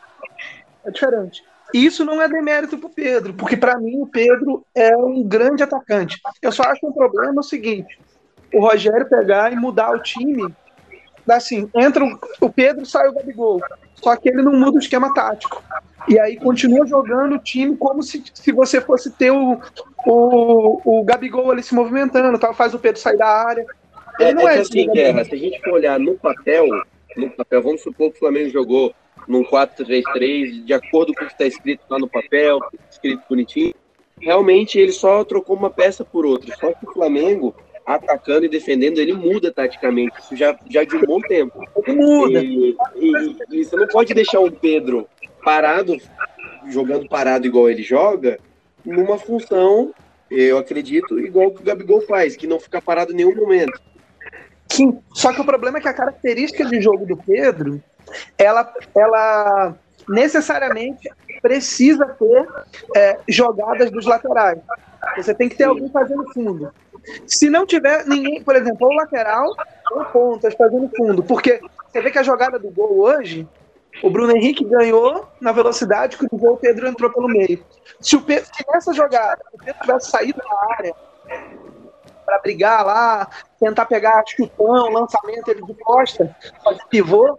É 0.84 0.90
diferente. 0.90 1.44
Isso 1.74 2.04
não 2.04 2.22
é 2.22 2.28
demérito 2.28 2.78
pro 2.78 2.88
Pedro, 2.88 3.34
porque 3.34 3.56
para 3.56 3.78
mim 3.78 4.00
o 4.00 4.06
Pedro 4.06 4.64
é 4.74 4.96
um 4.96 5.22
grande 5.22 5.62
atacante. 5.62 6.18
Eu 6.40 6.50
só 6.50 6.62
acho 6.62 6.86
um 6.86 6.92
problema 6.92 7.40
o 7.40 7.44
seguinte: 7.44 8.00
o 8.54 8.60
Rogério 8.60 9.08
pegar 9.08 9.52
e 9.52 9.56
mudar 9.56 9.90
o 9.90 10.02
time. 10.02 10.54
Assim, 11.28 11.68
entra 11.74 12.02
o, 12.02 12.18
o 12.40 12.50
Pedro, 12.50 12.86
sai 12.86 13.06
o 13.08 13.12
Gabigol. 13.12 13.60
Só 14.02 14.16
que 14.16 14.28
ele 14.28 14.42
não 14.42 14.52
muda 14.52 14.76
o 14.76 14.80
esquema 14.80 15.12
tático. 15.12 15.62
E 16.08 16.18
aí 16.18 16.36
continua 16.36 16.86
jogando 16.86 17.34
o 17.34 17.38
time 17.38 17.76
como 17.76 18.02
se, 18.02 18.22
se 18.32 18.52
você 18.52 18.80
fosse 18.80 19.10
ter 19.10 19.30
o, 19.30 19.60
o, 20.06 21.00
o 21.00 21.04
Gabigol 21.04 21.50
ali 21.50 21.62
se 21.62 21.74
movimentando, 21.74 22.38
tal, 22.38 22.54
faz 22.54 22.72
o 22.72 22.78
Pedro 22.78 23.00
sair 23.00 23.18
da 23.18 23.26
área. 23.26 23.66
É, 24.18 24.32
não 24.32 24.48
é 24.48 24.52
é, 24.52 24.56
que 24.56 24.62
esse 24.62 24.70
assim, 24.70 24.80
jogador. 24.80 24.94
Guerra, 24.94 25.24
se 25.24 25.34
a 25.34 25.38
gente 25.38 25.60
for 25.60 25.72
olhar 25.74 25.98
no 25.98 26.14
papel, 26.14 26.66
no 27.16 27.30
papel, 27.30 27.62
vamos 27.62 27.82
supor 27.82 28.10
que 28.10 28.16
o 28.16 28.20
Flamengo 28.20 28.50
jogou 28.50 28.94
num 29.26 29.44
4-3-3, 29.44 30.64
de 30.64 30.72
acordo 30.72 31.12
com 31.14 31.24
o 31.24 31.26
que 31.26 31.32
está 31.32 31.44
escrito 31.44 31.82
lá 31.90 31.98
no 31.98 32.08
papel, 32.08 32.58
escrito 32.90 33.22
bonitinho, 33.28 33.74
realmente 34.18 34.78
ele 34.78 34.92
só 34.92 35.22
trocou 35.24 35.56
uma 35.56 35.70
peça 35.70 36.04
por 36.04 36.24
outra. 36.24 36.54
Só 36.56 36.72
que 36.72 36.86
o 36.86 36.92
Flamengo, 36.92 37.54
atacando 37.94 38.44
e 38.44 38.48
defendendo, 38.48 38.98
ele 38.98 39.14
muda 39.14 39.50
taticamente. 39.50 40.18
Isso 40.20 40.36
já, 40.36 40.56
já 40.68 40.84
de 40.84 40.94
um 40.96 41.00
bom 41.00 41.20
tempo. 41.22 41.58
Muda. 41.86 42.40
E, 42.40 42.76
e- 42.96 43.36
e 43.50 43.64
você 43.64 43.76
não 43.76 43.86
pode 43.88 44.12
deixar 44.12 44.40
o 44.40 44.52
Pedro 44.52 45.08
parado, 45.42 45.96
jogando 46.68 47.08
parado 47.08 47.46
igual 47.46 47.70
ele 47.70 47.82
joga, 47.82 48.38
numa 48.84 49.16
função, 49.18 49.94
eu 50.30 50.58
acredito, 50.58 51.18
igual 51.18 51.50
que 51.50 51.62
o 51.62 51.64
Gabigol 51.64 52.02
faz, 52.02 52.36
que 52.36 52.46
não 52.46 52.60
fica 52.60 52.82
parado 52.82 53.12
em 53.12 53.16
nenhum 53.16 53.34
momento. 53.34 53.80
Sim, 54.70 54.98
só 55.14 55.32
que 55.32 55.40
o 55.40 55.44
problema 55.46 55.78
é 55.78 55.80
que 55.80 55.88
a 55.88 55.94
característica 55.94 56.66
de 56.66 56.80
jogo 56.82 57.06
do 57.06 57.16
Pedro, 57.16 57.82
ela, 58.36 58.70
ela 58.94 59.74
necessariamente 60.06 61.08
precisa 61.40 62.04
ter 62.04 62.46
é, 62.94 63.18
jogadas 63.26 63.90
dos 63.90 64.04
laterais. 64.04 64.58
Você 65.16 65.32
tem 65.34 65.48
que 65.48 65.56
ter 65.56 65.64
alguém 65.64 65.88
fazendo 65.90 66.30
fundo. 66.34 66.70
Se 67.26 67.48
não 67.48 67.66
tiver 67.66 68.06
ninguém, 68.06 68.42
por 68.42 68.56
exemplo, 68.56 68.88
ou 68.88 68.94
lateral 68.94 69.54
ou 69.92 70.04
pontas 70.06 70.54
fazendo 70.54 70.90
fundo, 70.96 71.22
porque 71.22 71.60
você 71.86 72.00
vê 72.00 72.10
que 72.10 72.18
a 72.18 72.22
jogada 72.22 72.58
do 72.58 72.70
gol 72.70 73.00
hoje, 73.00 73.46
o 74.02 74.10
Bruno 74.10 74.36
Henrique 74.36 74.64
ganhou 74.64 75.26
na 75.40 75.52
velocidade 75.52 76.16
que 76.16 76.26
o 76.30 76.56
Pedro 76.56 76.86
entrou 76.86 77.10
pelo 77.10 77.28
meio. 77.28 77.64
Se, 78.00 78.16
o 78.16 78.20
Pedro, 78.20 78.46
se 78.54 78.64
nessa 78.72 78.92
jogada 78.92 79.40
o 79.52 79.58
Pedro 79.58 79.80
tivesse 79.80 80.10
saído 80.10 80.38
da 80.38 80.74
área 80.76 80.94
para 82.24 82.38
brigar 82.40 82.84
lá, 82.84 83.28
tentar 83.58 83.86
pegar 83.86 84.22
chutão, 84.26 84.90
lançamento 84.90 85.48
ele 85.48 85.62
de 85.62 85.74
costa, 85.74 86.36
fazer 86.62 86.82
pivô, 86.90 87.36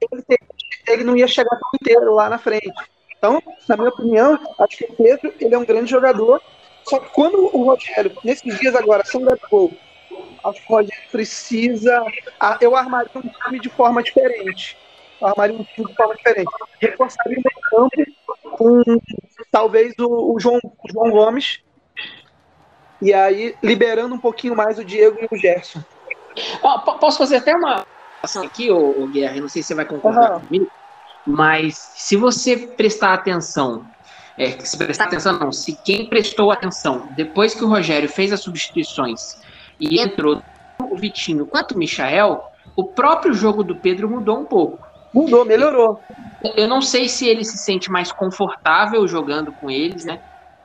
ele, 0.00 0.24
ele 0.88 1.04
não 1.04 1.16
ia 1.16 1.28
chegar 1.28 1.58
inteiro 1.74 2.14
lá 2.14 2.28
na 2.30 2.38
frente. 2.38 2.72
Então, 3.18 3.42
na 3.68 3.76
minha 3.76 3.90
opinião, 3.90 4.38
acho 4.58 4.76
que 4.78 4.84
o 4.84 4.96
Pedro 4.96 5.32
ele 5.40 5.54
é 5.54 5.58
um 5.58 5.64
grande 5.64 5.90
jogador. 5.90 6.42
Só 6.88 7.00
que 7.00 7.10
quando 7.12 7.36
o 7.38 7.64
Rogério, 7.64 8.14
nesses 8.24 8.58
dias 8.58 8.74
agora, 8.74 9.02
sem 9.06 9.20
o 9.20 9.24
Gabigol, 9.24 9.80
acho 10.44 10.60
que 10.66 10.72
o 10.72 10.76
Rogério 10.76 11.08
precisa. 11.10 12.02
ah, 12.40 12.58
Eu 12.60 12.76
armaria 12.76 13.10
um 13.16 13.22
time 13.44 13.60
de 13.60 13.70
forma 13.70 14.02
diferente. 14.02 14.78
Eu 15.20 15.28
armaria 15.28 15.56
um 15.56 15.64
time 15.64 15.88
de 15.88 15.94
forma 15.96 16.14
diferente. 16.16 16.50
Reforçaria 16.80 17.38
o 17.38 17.42
meio 17.42 17.60
campo 17.70 18.14
com 18.56 18.82
talvez 19.50 19.94
o, 19.98 20.34
o 20.34 20.40
João, 20.40 20.58
o 20.62 20.92
João 20.92 21.10
Gomes. 21.10 21.58
E 23.00 23.12
aí, 23.12 23.58
liberando 23.62 24.14
um 24.14 24.20
pouquinho 24.20 24.56
mais 24.56 24.78
o 24.78 24.84
Diego 24.84 25.16
e 25.20 25.26
o 25.30 25.38
Gerson. 25.38 25.80
Posso 27.00 27.18
fazer 27.18 27.36
até 27.36 27.54
uma 27.54 27.82
ação 28.22 28.42
aqui, 28.44 28.70
ô, 28.70 29.02
ô 29.02 29.08
Guerra? 29.08 29.40
Não 29.40 29.48
sei 29.48 29.62
se 29.62 29.68
você 29.68 29.74
vai 29.74 29.86
concordar 29.86 30.30
Aham. 30.30 30.40
comigo, 30.40 30.70
mas 31.26 31.76
se 31.78 32.16
você 32.16 32.74
prestar 32.76 33.14
atenção, 33.14 33.86
é, 34.36 34.50
se 34.50 34.76
prestar 34.76 35.04
atenção 35.04 35.38
não, 35.38 35.52
se 35.52 35.78
quem 35.84 36.06
prestou 36.06 36.50
atenção, 36.50 37.08
depois 37.16 37.54
que 37.54 37.64
o 37.64 37.68
Rogério 37.68 38.08
fez 38.08 38.32
as 38.32 38.40
substituições 38.40 39.38
e 39.78 40.00
entrou 40.00 40.42
o 40.80 40.96
Vitinho 40.96 41.46
quanto 41.46 41.72
o 41.72 41.78
Michael, 41.78 42.42
o 42.76 42.84
próprio 42.84 43.32
jogo 43.32 43.62
do 43.62 43.76
Pedro 43.76 44.08
mudou 44.08 44.38
um 44.38 44.44
pouco. 44.44 44.84
Mudou, 45.12 45.44
melhorou. 45.44 46.00
Eu 46.56 46.66
não 46.66 46.82
sei 46.82 47.08
se 47.08 47.28
ele 47.28 47.44
se 47.44 47.56
sente 47.56 47.90
mais 47.90 48.10
confortável 48.10 49.06
jogando 49.06 49.52
com 49.52 49.70
eles, 49.70 50.04
né? 50.04 50.20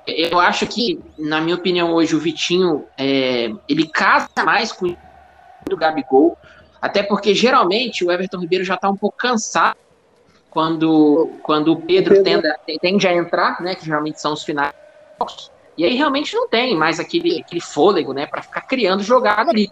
Eu 0.08 0.40
acho 0.40 0.66
que, 0.66 1.00
na 1.20 1.40
minha 1.40 1.56
opinião, 1.56 1.94
hoje 1.94 2.16
o 2.16 2.20
Vitinho 2.20 2.86
é, 2.98 3.52
ele 3.68 3.88
casa 3.88 4.28
mais 4.44 4.72
com 4.72 4.96
o 5.72 5.78
Gabigol, 5.78 6.36
até 6.82 7.04
porque 7.04 7.36
geralmente 7.36 8.04
o 8.04 8.12
Everton 8.12 8.40
Ribeiro 8.40 8.66
já 8.66 8.74
está 8.74 8.90
um 8.90 8.98
pouco 8.98 9.16
cansado 9.16 9.78
quando, 10.50 11.40
quando 11.44 11.72
o 11.74 11.82
Pedro 11.82 12.16
Pedro. 12.16 12.24
tenda- 12.24 12.56
tende 12.82 13.08
a 13.08 13.14
entrar, 13.14 13.62
né? 13.62 13.76
Que 13.76 13.86
geralmente 13.86 14.20
são 14.20 14.34
os 14.34 14.44
finais. 14.44 14.74
E 15.78 15.86
aí 15.86 15.96
realmente 15.96 16.36
não 16.36 16.50
tem 16.50 16.76
mais 16.76 17.00
aquele, 17.00 17.42
aquele 17.42 17.62
fôlego, 17.62 18.14
né? 18.14 18.26
Para 18.26 18.42
ficar 18.42 18.62
criando 18.62 19.04
jogada 19.04 19.52
ali. 19.52 19.72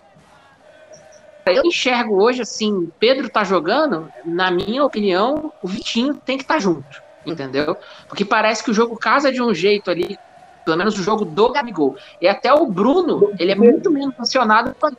Eu 1.46 1.64
enxergo 1.64 2.22
hoje 2.22 2.42
assim, 2.42 2.92
Pedro 3.00 3.30
tá 3.30 3.44
jogando, 3.44 4.10
na 4.26 4.52
minha 4.52 4.84
opinião, 4.84 5.54
o 5.62 5.68
Vitinho 5.68 6.16
tem 6.26 6.38
que 6.38 6.44
estar 6.44 6.60
junto, 6.60 7.02
entendeu? 7.26 7.78
Porque 8.08 8.26
parece 8.26 8.64
que 8.64 8.72
o 8.72 8.74
jogo 8.74 8.98
casa 8.98 9.32
de 9.32 9.42
um 9.42 9.54
jeito 9.54 9.90
ali, 9.90 10.20
pelo 10.66 10.78
menos 10.78 11.00
o 11.00 11.04
jogo 11.04 11.24
do 11.24 11.50
Gabigol. 11.52 11.96
E 12.20 12.28
até 12.28 12.54
o 12.54 12.68
Bruno, 12.68 13.34
ele 13.40 13.54
é 13.54 13.56
muito 13.56 13.90
menos 13.90 14.14
acionado 14.20 14.76
quando 14.78 14.98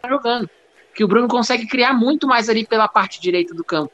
tá 0.00 0.08
jogando. 0.08 0.48
Que 0.94 1.04
o 1.04 1.08
Bruno 1.08 1.28
consegue 1.28 1.66
criar 1.66 1.92
muito 1.92 2.26
mais 2.26 2.48
ali 2.48 2.66
pela 2.66 2.88
parte 2.88 3.20
direita 3.20 3.54
do 3.54 3.62
campo. 3.64 3.92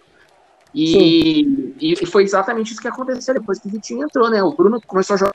E, 0.79 1.75
e 1.81 2.07
foi 2.07 2.23
exatamente 2.23 2.73
isso 2.73 2.83
que 2.83 2.89
aconteceu 2.89 3.33
depois 3.33 3.59
que 3.59 3.67
o 3.67 3.71
Vitinho 3.71 4.05
entrou, 4.05 4.29
né? 4.29 4.43
O 4.43 4.53
Bruno 4.53 4.79
começou 4.87 5.15
a 5.15 5.17
jogar. 5.17 5.35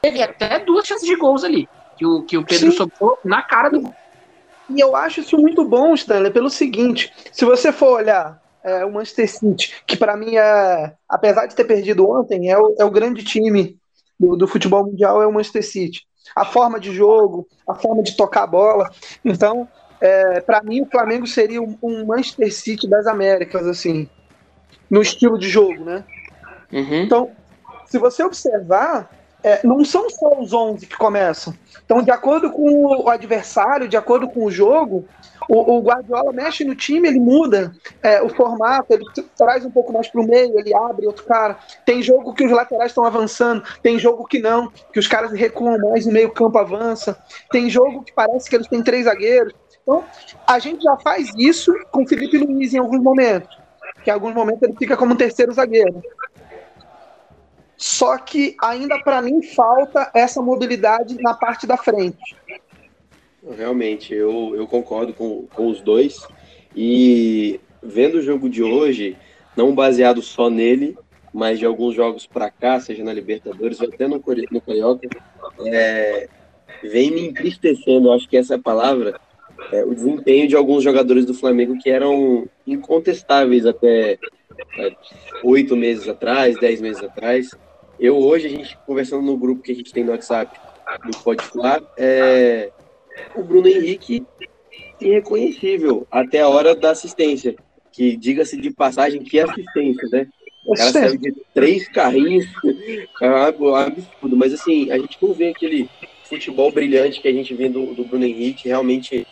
Teve 0.00 0.22
até 0.22 0.60
duas 0.60 0.86
chances 0.86 1.04
de 1.04 1.16
gols 1.16 1.42
ali. 1.42 1.68
Que 1.96 2.06
o, 2.06 2.22
que 2.22 2.38
o 2.38 2.46
Pedro 2.46 2.70
Sim. 2.70 2.76
sobrou 2.76 3.18
na 3.24 3.42
cara 3.42 3.68
do. 3.68 3.92
E 4.70 4.78
eu 4.78 4.94
acho 4.94 5.20
isso 5.20 5.36
muito 5.36 5.64
bom, 5.64 5.92
Stanley, 5.92 6.30
pelo 6.30 6.48
seguinte: 6.48 7.12
se 7.32 7.44
você 7.44 7.72
for 7.72 7.96
olhar 7.96 8.40
é, 8.62 8.84
o 8.84 8.92
Manchester 8.92 9.28
City, 9.28 9.74
que 9.84 9.96
para 9.96 10.16
mim 10.16 10.36
é, 10.36 10.94
apesar 11.08 11.46
de 11.46 11.56
ter 11.56 11.64
perdido 11.64 12.08
ontem, 12.08 12.48
é 12.48 12.56
o, 12.56 12.76
é 12.78 12.84
o 12.84 12.90
grande 12.92 13.24
time 13.24 13.76
do, 14.20 14.36
do 14.36 14.46
futebol 14.46 14.84
mundial, 14.84 15.20
é 15.20 15.26
o 15.26 15.32
Manchester 15.32 15.66
City. 15.66 16.06
A 16.36 16.44
forma 16.44 16.78
de 16.78 16.92
jogo, 16.94 17.48
a 17.66 17.74
forma 17.74 18.04
de 18.04 18.16
tocar 18.16 18.44
a 18.44 18.46
bola. 18.46 18.88
Então, 19.24 19.66
é, 20.00 20.40
para 20.42 20.62
mim, 20.62 20.82
o 20.82 20.86
Flamengo 20.86 21.26
seria 21.26 21.60
um, 21.60 21.76
um 21.82 22.06
Manchester 22.06 22.54
City 22.54 22.88
das 22.88 23.08
Américas, 23.08 23.66
assim, 23.66 24.08
no 24.90 25.02
estilo 25.02 25.38
de 25.38 25.48
jogo, 25.48 25.84
né? 25.84 26.04
Uhum. 26.72 27.02
Então, 27.02 27.30
se 27.86 27.98
você 27.98 28.22
observar, 28.22 29.10
é, 29.42 29.60
não 29.64 29.84
são 29.84 30.10
só 30.10 30.40
os 30.40 30.52
11 30.52 30.86
que 30.86 30.96
começam. 30.96 31.54
Então, 31.84 32.02
de 32.02 32.10
acordo 32.10 32.50
com 32.50 32.84
o 32.84 33.08
adversário, 33.08 33.88
de 33.88 33.96
acordo 33.96 34.28
com 34.28 34.44
o 34.44 34.50
jogo, 34.50 35.06
o, 35.48 35.76
o 35.76 35.80
Guardiola 35.80 36.32
mexe 36.32 36.64
no 36.64 36.74
time, 36.74 37.08
ele 37.08 37.18
muda 37.18 37.72
é, 38.02 38.20
o 38.20 38.28
formato, 38.28 38.92
ele 38.92 39.04
traz 39.36 39.64
um 39.64 39.70
pouco 39.70 39.92
mais 39.92 40.06
para 40.08 40.20
o 40.20 40.26
meio, 40.26 40.58
ele 40.58 40.74
abre 40.74 41.06
outro 41.06 41.24
cara. 41.24 41.56
Tem 41.86 42.02
jogo 42.02 42.34
que 42.34 42.44
os 42.44 42.52
laterais 42.52 42.90
estão 42.90 43.04
avançando, 43.04 43.62
tem 43.82 43.98
jogo 43.98 44.26
que 44.26 44.38
não, 44.38 44.70
que 44.92 44.98
os 44.98 45.06
caras 45.06 45.32
recuam 45.32 45.78
mais 45.78 46.04
no 46.04 46.12
meio 46.12 46.30
campo 46.30 46.58
avança. 46.58 47.18
Tem 47.50 47.70
jogo 47.70 48.02
que 48.02 48.12
parece 48.12 48.50
que 48.50 48.56
eles 48.56 48.68
têm 48.68 48.82
três 48.82 49.04
zagueiros. 49.04 49.54
Então, 49.82 50.04
a 50.46 50.58
gente 50.58 50.82
já 50.82 50.98
faz 50.98 51.30
isso 51.38 51.72
com 51.90 52.02
o 52.02 52.06
Felipe 52.06 52.36
Luiz 52.36 52.74
em 52.74 52.78
alguns 52.78 53.00
momentos, 53.00 53.57
que 54.08 54.10
em 54.10 54.14
alguns 54.14 54.34
momentos 54.34 54.62
ele 54.62 54.74
fica 54.78 54.96
como 54.96 55.12
um 55.12 55.16
terceiro 55.16 55.52
zagueiro. 55.52 56.02
Só 57.76 58.16
que 58.16 58.56
ainda 58.60 58.98
para 59.00 59.20
mim 59.20 59.42
falta 59.42 60.10
essa 60.14 60.40
mobilidade 60.40 61.20
na 61.20 61.34
parte 61.34 61.66
da 61.66 61.76
frente. 61.76 62.34
Realmente, 63.56 64.14
eu, 64.14 64.54
eu 64.56 64.66
concordo 64.66 65.12
com, 65.12 65.46
com 65.54 65.68
os 65.68 65.82
dois. 65.82 66.26
E 66.74 67.60
vendo 67.82 68.16
o 68.16 68.22
jogo 68.22 68.48
de 68.48 68.62
hoje, 68.62 69.14
não 69.54 69.74
baseado 69.74 70.22
só 70.22 70.48
nele, 70.48 70.96
mas 71.32 71.58
de 71.58 71.66
alguns 71.66 71.94
jogos 71.94 72.26
para 72.26 72.50
cá, 72.50 72.80
seja 72.80 73.04
na 73.04 73.12
Libertadores 73.12 73.78
ou 73.80 73.88
até 73.88 74.08
no, 74.08 74.16
no 74.50 74.60
Carioca, 74.60 75.06
é, 75.66 76.28
vem 76.82 77.10
me 77.10 77.28
entristecendo, 77.28 78.10
acho 78.12 78.28
que 78.28 78.38
essa 78.38 78.54
é 78.54 78.56
a 78.56 78.62
palavra, 78.62 79.20
é, 79.72 79.84
o 79.84 79.94
desempenho 79.94 80.48
de 80.48 80.56
alguns 80.56 80.82
jogadores 80.82 81.24
do 81.24 81.34
Flamengo 81.34 81.78
que 81.78 81.90
eram 81.90 82.48
incontestáveis 82.66 83.66
até 83.66 84.18
é, 84.78 84.92
oito 85.44 85.76
meses 85.76 86.08
atrás, 86.08 86.58
dez 86.58 86.80
meses 86.80 87.02
atrás. 87.02 87.50
Eu 87.98 88.16
hoje, 88.16 88.46
a 88.46 88.50
gente 88.50 88.78
conversando 88.86 89.22
no 89.22 89.36
grupo 89.36 89.62
que 89.62 89.72
a 89.72 89.74
gente 89.74 89.92
tem 89.92 90.04
no 90.04 90.12
WhatsApp, 90.12 90.58
do 91.04 91.18
Pode 91.18 91.44
Falar, 91.44 91.82
é, 91.96 92.70
o 93.34 93.42
Bruno 93.42 93.68
Henrique 93.68 94.24
irreconhecível 95.00 96.06
até 96.10 96.40
a 96.40 96.48
hora 96.48 96.74
da 96.74 96.90
assistência. 96.90 97.56
Que 97.92 98.16
diga-se 98.16 98.60
de 98.60 98.70
passagem, 98.70 99.22
que 99.22 99.40
assistência, 99.40 100.08
né? 100.12 100.28
O 100.64 100.74
cara 100.74 100.92
saiu 100.92 101.16
de 101.16 101.34
três 101.54 101.88
carrinhos, 101.88 102.46
é 103.22 103.26
absurdo. 103.26 104.36
Mas 104.36 104.52
assim, 104.52 104.90
a 104.90 104.98
gente 104.98 105.16
não 105.20 105.32
vê 105.32 105.48
aquele 105.48 105.88
futebol 106.24 106.70
brilhante 106.70 107.20
que 107.20 107.28
a 107.28 107.32
gente 107.32 107.54
vê 107.54 107.68
do, 107.68 107.94
do 107.94 108.04
Bruno 108.04 108.24
Henrique. 108.24 108.68
Realmente. 108.68 109.26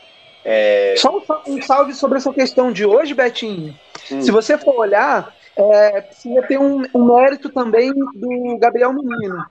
É... 0.49 0.95
Só 0.97 1.21
um 1.49 1.61
salve 1.61 1.93
sobre 1.93 2.19
essa 2.19 2.33
questão 2.33 2.71
de 2.71 2.87
hoje, 2.87 3.13
Betinho. 3.13 3.75
Hum. 4.13 4.23
Se 4.23 4.31
você 4.31 4.57
for 4.57 4.79
olhar, 4.79 5.35
é, 5.57 6.01
precisa 6.03 6.41
ter 6.43 6.57
um, 6.57 6.85
um 6.95 7.05
mérito 7.17 7.49
também 7.49 7.93
do 7.93 8.57
Gabriel 8.57 8.93
Menino. 8.93 9.45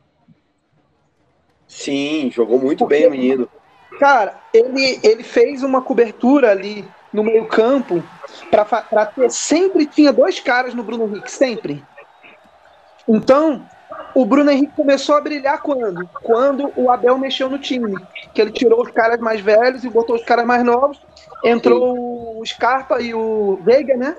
Sim, 1.67 2.31
jogou 2.31 2.57
muito 2.57 2.79
Porque, 2.79 2.95
bem 2.95 3.07
o 3.07 3.11
menino. 3.11 3.49
Cara, 3.99 4.39
ele, 4.53 4.97
ele 5.03 5.23
fez 5.23 5.63
uma 5.63 5.81
cobertura 5.81 6.51
ali 6.51 6.85
no 7.11 7.23
meio 7.23 7.45
campo 7.45 8.01
para 8.49 9.05
ter 9.05 9.29
sempre 9.31 9.85
tinha 9.85 10.13
dois 10.13 10.39
caras 10.39 10.73
no 10.73 10.83
Bruno 10.83 11.07
Henrique, 11.07 11.29
sempre. 11.29 11.83
Então, 13.05 13.67
o 14.15 14.25
Bruno 14.25 14.49
Henrique 14.49 14.73
começou 14.73 15.15
a 15.15 15.21
brilhar 15.21 15.61
quando? 15.61 16.09
Quando 16.23 16.71
o 16.77 16.89
Abel 16.89 17.17
mexeu 17.17 17.49
no 17.49 17.59
time. 17.59 17.95
Que 18.33 18.41
ele 18.41 18.51
tirou 18.51 18.81
os 18.81 18.89
caras 18.89 19.19
mais 19.19 19.41
velhos 19.41 19.83
e 19.83 19.89
botou 19.89 20.15
os 20.15 20.23
caras 20.23 20.45
mais 20.45 20.63
novos. 20.63 20.99
Entrou 21.43 22.39
o 22.39 22.45
Scarpa 22.45 23.01
e 23.01 23.13
o 23.13 23.59
Veiga, 23.61 23.97
né? 23.97 24.15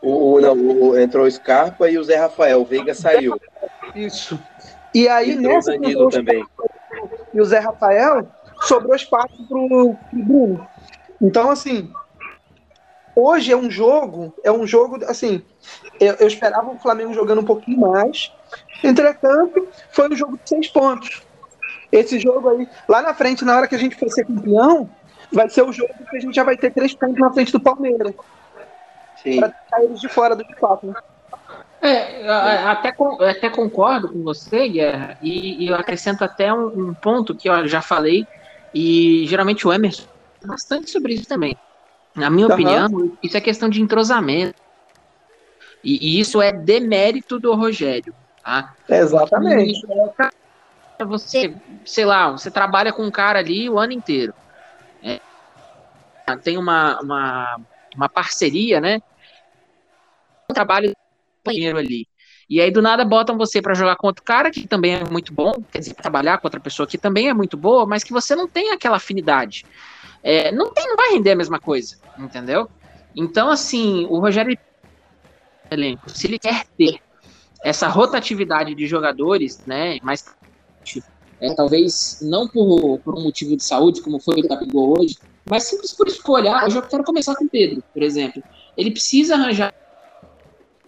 O, 0.00 0.40
não, 0.40 0.54
o, 0.54 0.98
entrou 0.98 1.26
o 1.26 1.30
Scarpa 1.30 1.90
e 1.90 1.98
o 1.98 2.02
Zé 2.04 2.16
Rafael. 2.16 2.62
O 2.62 2.64
Veiga 2.64 2.94
saiu. 2.94 3.38
Isso. 3.94 4.40
E 4.94 5.06
aí, 5.06 5.32
e 5.32 5.36
nessa. 5.36 5.74
O 5.74 6.08
também. 6.08 6.42
E 7.34 7.40
o 7.40 7.44
Zé 7.44 7.58
Rafael 7.58 8.26
sobrou 8.62 8.96
espaço 8.96 9.46
pro, 9.46 9.68
pro 9.68 10.24
Bruno. 10.24 10.66
Então, 11.20 11.50
assim, 11.50 11.92
hoje 13.14 13.52
é 13.52 13.56
um 13.56 13.70
jogo, 13.70 14.34
é 14.42 14.50
um 14.50 14.66
jogo, 14.66 15.04
assim, 15.04 15.42
eu, 16.00 16.14
eu, 16.14 16.26
esperava 16.26 16.70
o 16.70 16.78
Flamengo 16.78 17.12
jogando 17.12 17.40
um 17.40 17.44
pouquinho 17.44 17.80
mais. 17.80 18.32
Entretanto, 18.82 19.68
foi 19.90 20.08
um 20.08 20.16
jogo 20.16 20.38
de 20.42 20.48
seis 20.48 20.68
pontos. 20.68 21.22
Esse 21.90 22.18
jogo 22.18 22.48
aí, 22.48 22.68
lá 22.88 23.02
na 23.02 23.14
frente, 23.14 23.44
na 23.44 23.56
hora 23.56 23.68
que 23.68 23.74
a 23.74 23.78
gente 23.78 23.96
for 23.96 24.08
ser 24.10 24.24
campeão, 24.24 24.88
vai 25.30 25.48
ser 25.48 25.62
o 25.62 25.72
jogo 25.72 25.92
que 26.10 26.16
a 26.16 26.20
gente 26.20 26.34
já 26.34 26.42
vai 26.42 26.56
ter 26.56 26.72
três 26.72 26.94
pontos 26.94 27.18
na 27.18 27.32
frente 27.32 27.52
do 27.52 27.60
Palmeiras. 27.60 28.14
Sim. 29.22 29.38
Pra 29.38 29.50
tirar 29.50 29.84
eles 29.84 30.00
de 30.00 30.08
fora 30.08 30.34
do 30.34 30.42
espaço, 30.42 30.86
né? 30.86 30.94
É, 31.82 32.28
até, 32.28 32.94
até 33.28 33.50
concordo 33.50 34.08
com 34.08 34.22
você, 34.22 34.68
Guerra, 34.68 35.18
e, 35.20 35.64
e 35.64 35.68
eu 35.68 35.74
acrescento 35.74 36.22
até 36.22 36.52
um, 36.54 36.90
um, 36.90 36.94
ponto 36.94 37.34
que 37.34 37.48
eu 37.48 37.66
já 37.66 37.82
falei, 37.82 38.24
e 38.72 39.26
geralmente 39.26 39.66
o 39.66 39.72
Emerson 39.72 40.06
bastante 40.44 40.90
sobre 40.90 41.14
isso 41.14 41.26
também. 41.26 41.56
Na 42.14 42.30
minha 42.30 42.46
uhum. 42.46 42.52
opinião, 42.52 43.12
isso 43.22 43.36
é 43.36 43.40
questão 43.40 43.68
de 43.68 43.80
entrosamento. 43.80 44.60
E, 45.82 46.16
e, 46.16 46.20
isso 46.20 46.40
é 46.40 46.52
demérito 46.52 47.40
do 47.40 47.54
Rogério. 47.54 48.14
Tá? 48.42 48.74
Exatamente. 48.88 49.80
Você, 51.06 51.54
sei 51.84 52.04
lá, 52.04 52.30
você 52.30 52.50
trabalha 52.50 52.92
com 52.92 53.04
um 53.04 53.10
cara 53.10 53.38
ali 53.38 53.68
o 53.68 53.78
ano 53.78 53.92
inteiro. 53.92 54.32
É, 55.02 55.20
tem 56.42 56.56
uma, 56.56 57.00
uma, 57.00 57.60
uma 57.96 58.08
parceria, 58.08 58.80
né? 58.80 59.00
Um 60.50 60.54
trabalho 60.54 60.92
companheiro 61.38 61.78
ali. 61.78 62.06
E 62.48 62.60
aí, 62.60 62.70
do 62.70 62.82
nada, 62.82 63.04
botam 63.04 63.38
você 63.38 63.62
para 63.62 63.74
jogar 63.74 63.96
com 63.96 64.06
outro 64.06 64.22
cara 64.22 64.50
que 64.50 64.66
também 64.68 64.94
é 64.94 65.04
muito 65.04 65.32
bom, 65.32 65.52
quer 65.72 65.78
dizer, 65.78 65.94
trabalhar 65.94 66.38
com 66.38 66.46
outra 66.46 66.60
pessoa 66.60 66.86
que 66.86 66.98
também 66.98 67.28
é 67.28 67.34
muito 67.34 67.56
boa, 67.56 67.86
mas 67.86 68.04
que 68.04 68.12
você 68.12 68.36
não 68.36 68.46
tem 68.48 68.70
aquela 68.70 68.96
afinidade. 68.96 69.64
É, 70.22 70.52
não, 70.52 70.72
tem, 70.72 70.86
não 70.86 70.96
vai 70.96 71.12
render 71.12 71.32
a 71.32 71.36
mesma 71.36 71.58
coisa, 71.58 71.96
entendeu? 72.18 72.68
Então, 73.16 73.50
assim, 73.50 74.04
o 74.06 74.18
Rogério 74.18 74.56
elenco, 75.70 76.10
se 76.10 76.26
ele 76.26 76.38
quer 76.38 76.64
ter 76.76 77.00
essa 77.62 77.88
rotatividade 77.88 78.74
de 78.74 78.86
jogadores, 78.86 79.60
né, 79.66 79.98
mas 80.02 80.24
é, 81.40 81.54
talvez 81.54 82.18
não 82.22 82.48
por, 82.48 82.98
por 83.00 83.14
um 83.16 83.22
motivo 83.22 83.56
de 83.56 83.64
saúde, 83.64 84.00
como 84.00 84.18
foi 84.18 84.40
o 84.40 84.48
Gabigol 84.48 84.98
hoje, 84.98 85.16
mas 85.48 85.64
simples 85.64 85.92
por 85.92 86.06
escolha. 86.06 86.56
Ah, 86.56 86.68
eu 86.68 86.82
quero 86.82 87.04
começar 87.04 87.34
com 87.34 87.44
o 87.44 87.48
Pedro, 87.48 87.82
por 87.92 88.02
exemplo. 88.02 88.42
Ele 88.76 88.90
precisa 88.90 89.34
arranjar 89.34 89.74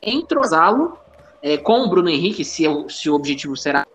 entrosá-lo 0.03 0.99
é, 1.43 1.57
com 1.57 1.83
o 1.83 1.89
Bruno 1.89 2.09
Henrique, 2.09 2.45
se, 2.45 2.67
o, 2.67 2.89
se 2.89 3.11
o 3.11 3.15
objetivo 3.15 3.57
será. 3.57 3.87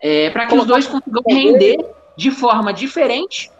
É, 0.00 0.30
para 0.30 0.46
que 0.46 0.54
os 0.54 0.66
dois 0.66 0.86
consigam 0.86 1.22
render 1.28 1.78
de 2.16 2.30
forma 2.30 2.72
diferente 2.72 3.50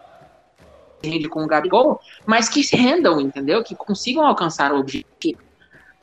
rende 1.02 1.28
com 1.28 1.42
o 1.42 1.46
Gabigol, 1.46 2.00
mas 2.24 2.48
que 2.48 2.62
rendam, 2.74 3.20
entendeu? 3.20 3.62
Que 3.62 3.74
consigam 3.74 4.24
alcançar 4.24 4.72
o 4.72 4.78
objetivo. 4.78 5.40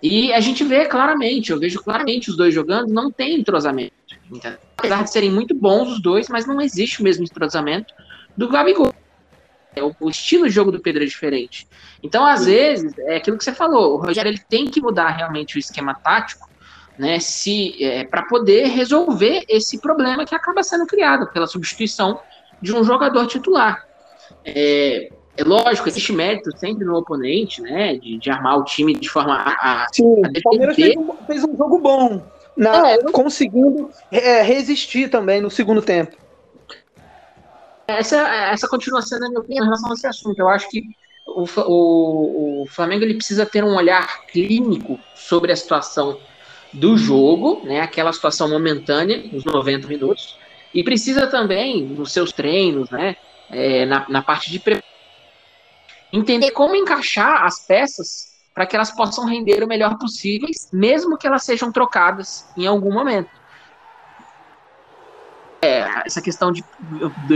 E 0.01 0.31
a 0.33 0.39
gente 0.39 0.63
vê 0.63 0.85
claramente, 0.85 1.51
eu 1.51 1.59
vejo 1.59 1.81
claramente 1.83 2.29
os 2.29 2.37
dois 2.37 2.53
jogando, 2.53 2.87
não 2.87 3.11
tem 3.11 3.35
entrosamento. 3.35 3.93
Apesar 4.77 5.03
de 5.03 5.11
serem 5.11 5.29
muito 5.29 5.53
bons 5.53 5.89
os 5.89 6.01
dois, 6.01 6.29
mas 6.29 6.45
não 6.45 6.61
existe 6.61 7.01
o 7.01 7.03
mesmo 7.03 7.23
entrosamento 7.23 7.93
do 8.37 8.47
Gabigol. 8.47 8.93
É, 9.75 9.83
o, 9.83 9.93
o, 9.99 10.09
estilo 10.09 10.47
de 10.47 10.51
jogo 10.51 10.71
do 10.71 10.79
Pedro 10.79 11.03
é 11.03 11.05
diferente. 11.05 11.67
Então, 12.01 12.25
às 12.25 12.45
vezes, 12.45 12.97
é 12.99 13.17
aquilo 13.17 13.37
que 13.37 13.43
você 13.43 13.53
falou, 13.53 13.95
o 13.95 13.97
Rogério 13.97 14.29
ele 14.29 14.41
tem 14.49 14.65
que 14.65 14.81
mudar 14.81 15.09
realmente 15.09 15.57
o 15.57 15.59
esquema 15.59 15.93
tático, 15.93 16.49
né, 16.97 17.19
se 17.19 17.81
é, 17.83 18.03
para 18.03 18.23
poder 18.23 18.67
resolver 18.67 19.45
esse 19.47 19.79
problema 19.79 20.25
que 20.25 20.35
acaba 20.35 20.63
sendo 20.63 20.85
criado 20.85 21.27
pela 21.27 21.47
substituição 21.47 22.19
de 22.61 22.73
um 22.73 22.83
jogador 22.83 23.25
titular. 23.27 23.85
É, 24.43 25.09
é 25.39 25.43
lógico, 25.43 25.87
existe 25.87 26.11
mérito 26.11 26.55
sempre 26.57 26.83
no 26.83 26.97
oponente, 26.97 27.61
né, 27.61 27.95
de, 27.95 28.17
de 28.17 28.29
armar 28.29 28.57
o 28.57 28.65
time 28.65 28.93
de 28.93 29.09
forma 29.09 29.35
a, 29.35 29.87
Sim, 29.91 30.21
a 30.25 30.27
o 30.27 30.41
Palmeiras 30.43 30.75
fez 30.75 30.97
um, 30.97 31.13
fez 31.25 31.43
um, 31.45 31.55
jogo 31.55 31.79
bom, 31.79 32.21
na, 32.57 32.91
é, 32.91 32.97
conseguindo 33.11 33.89
é, 34.11 34.41
resistir 34.41 35.09
também 35.09 35.39
no 35.39 35.49
segundo 35.49 35.81
tempo. 35.81 36.17
Essa, 37.87 38.17
essa 38.51 38.67
continua 38.67 39.01
sendo 39.01 39.25
a 39.25 39.29
minha 39.29 39.39
opinião 39.39 39.63
em 39.63 39.67
relação 39.67 39.91
a 39.91 39.93
esse 39.93 40.05
assunto. 40.05 40.37
Eu 40.37 40.49
acho 40.49 40.69
que 40.69 40.83
o, 41.25 41.45
o, 41.61 42.63
o 42.63 42.65
Flamengo 42.67 43.05
ele 43.05 43.15
precisa 43.15 43.45
ter 43.45 43.63
um 43.63 43.75
olhar 43.75 44.25
clínico 44.27 44.99
sobre 45.15 45.53
a 45.53 45.55
situação 45.55 46.19
do 46.73 46.97
jogo, 46.97 47.61
né, 47.63 47.79
aquela 47.79 48.11
situação 48.11 48.49
momentânea, 48.49 49.23
nos 49.31 49.45
90 49.45 49.87
minutos, 49.87 50.37
e 50.73 50.83
precisa 50.83 51.27
também, 51.27 51.81
nos 51.83 52.11
seus 52.11 52.31
treinos, 52.31 52.89
né, 52.89 53.15
é, 53.49 53.85
na, 53.85 54.05
na 54.09 54.21
parte 54.21 54.51
de 54.51 54.59
entender 56.11 56.51
como 56.51 56.75
encaixar 56.75 57.43
as 57.43 57.65
peças 57.65 58.29
para 58.53 58.65
que 58.65 58.75
elas 58.75 58.91
possam 58.91 59.25
render 59.25 59.63
o 59.63 59.67
melhor 59.67 59.97
possível, 59.97 60.49
mesmo 60.73 61.17
que 61.17 61.27
elas 61.27 61.43
sejam 61.43 61.71
trocadas 61.71 62.51
em 62.57 62.65
algum 62.65 62.91
momento 62.91 63.29
é, 65.61 65.85
essa 66.05 66.21
questão 66.21 66.51
de, 66.51 66.63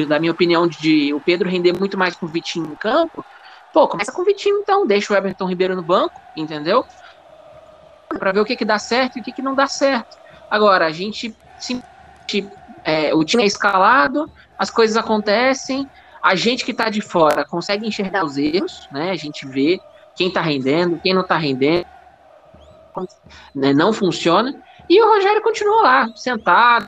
da 0.07 0.19
minha 0.19 0.31
opinião, 0.31 0.67
de, 0.67 1.13
o 1.13 1.19
Pedro 1.19 1.49
render 1.49 1.73
muito 1.77 1.97
mais 1.97 2.15
com 2.15 2.25
o 2.25 2.29
Vitinho 2.29 2.67
no 2.67 2.77
campo, 2.77 3.25
pô, 3.71 3.87
começa 3.87 4.11
com 4.11 4.21
o 4.21 4.25
Vitinho 4.25 4.59
então, 4.59 4.85
deixa 4.85 5.13
o 5.13 5.15
Everton 5.15 5.47
Ribeiro 5.47 5.75
no 5.75 5.83
banco, 5.83 6.21
entendeu? 6.35 6.85
Para 8.07 8.31
ver 8.31 8.39
o 8.39 8.45
que, 8.45 8.55
que 8.55 8.65
dá 8.65 8.79
certo 8.79 9.17
e 9.17 9.21
o 9.21 9.23
que, 9.23 9.33
que 9.33 9.41
não 9.41 9.55
dá 9.55 9.67
certo. 9.67 10.17
Agora, 10.49 10.85
a 10.85 10.91
gente, 10.91 11.35
é, 12.83 13.13
o 13.13 13.23
time 13.25 13.43
é 13.43 13.47
escalado, 13.47 14.31
as 14.57 14.69
coisas 14.69 14.95
acontecem, 14.95 15.89
a 16.23 16.35
gente 16.35 16.63
que 16.63 16.71
está 16.71 16.89
de 16.89 17.01
fora 17.01 17.43
consegue 17.43 17.85
enxergar 17.85 18.23
os 18.23 18.37
erros, 18.37 18.87
né? 18.89 19.11
A 19.11 19.15
gente 19.15 19.45
vê 19.45 19.77
quem 20.15 20.29
está 20.29 20.39
rendendo, 20.39 20.97
quem 20.99 21.13
não 21.13 21.21
está 21.21 21.35
rendendo, 21.37 21.85
né? 23.53 23.73
não 23.73 23.91
funciona. 23.91 24.55
E 24.89 25.01
o 25.01 25.13
Rogério 25.13 25.41
continua 25.41 25.81
lá, 25.81 26.09
sentado, 26.15 26.87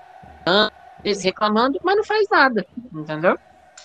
reclamando, 1.22 1.80
mas 1.84 1.98
não 1.98 2.04
faz 2.06 2.28
nada, 2.30 2.66
entendeu? 2.94 3.38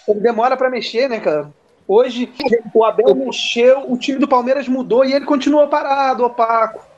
Ele 0.07 0.21
demora 0.21 0.57
para 0.57 0.71
mexer, 0.71 1.09
né, 1.09 1.19
cara? 1.19 1.53
Hoje 1.87 2.33
o 2.73 2.85
Abel 2.85 3.13
mexeu, 3.17 3.91
o 3.91 3.99
time 3.99 4.21
do 4.21 4.29
Palmeiras 4.29 4.69
mudou 4.69 5.05
e 5.05 5.13
ele 5.13 5.25
continua 5.25 5.67
parado, 5.67 6.25
opaco. 6.25 6.89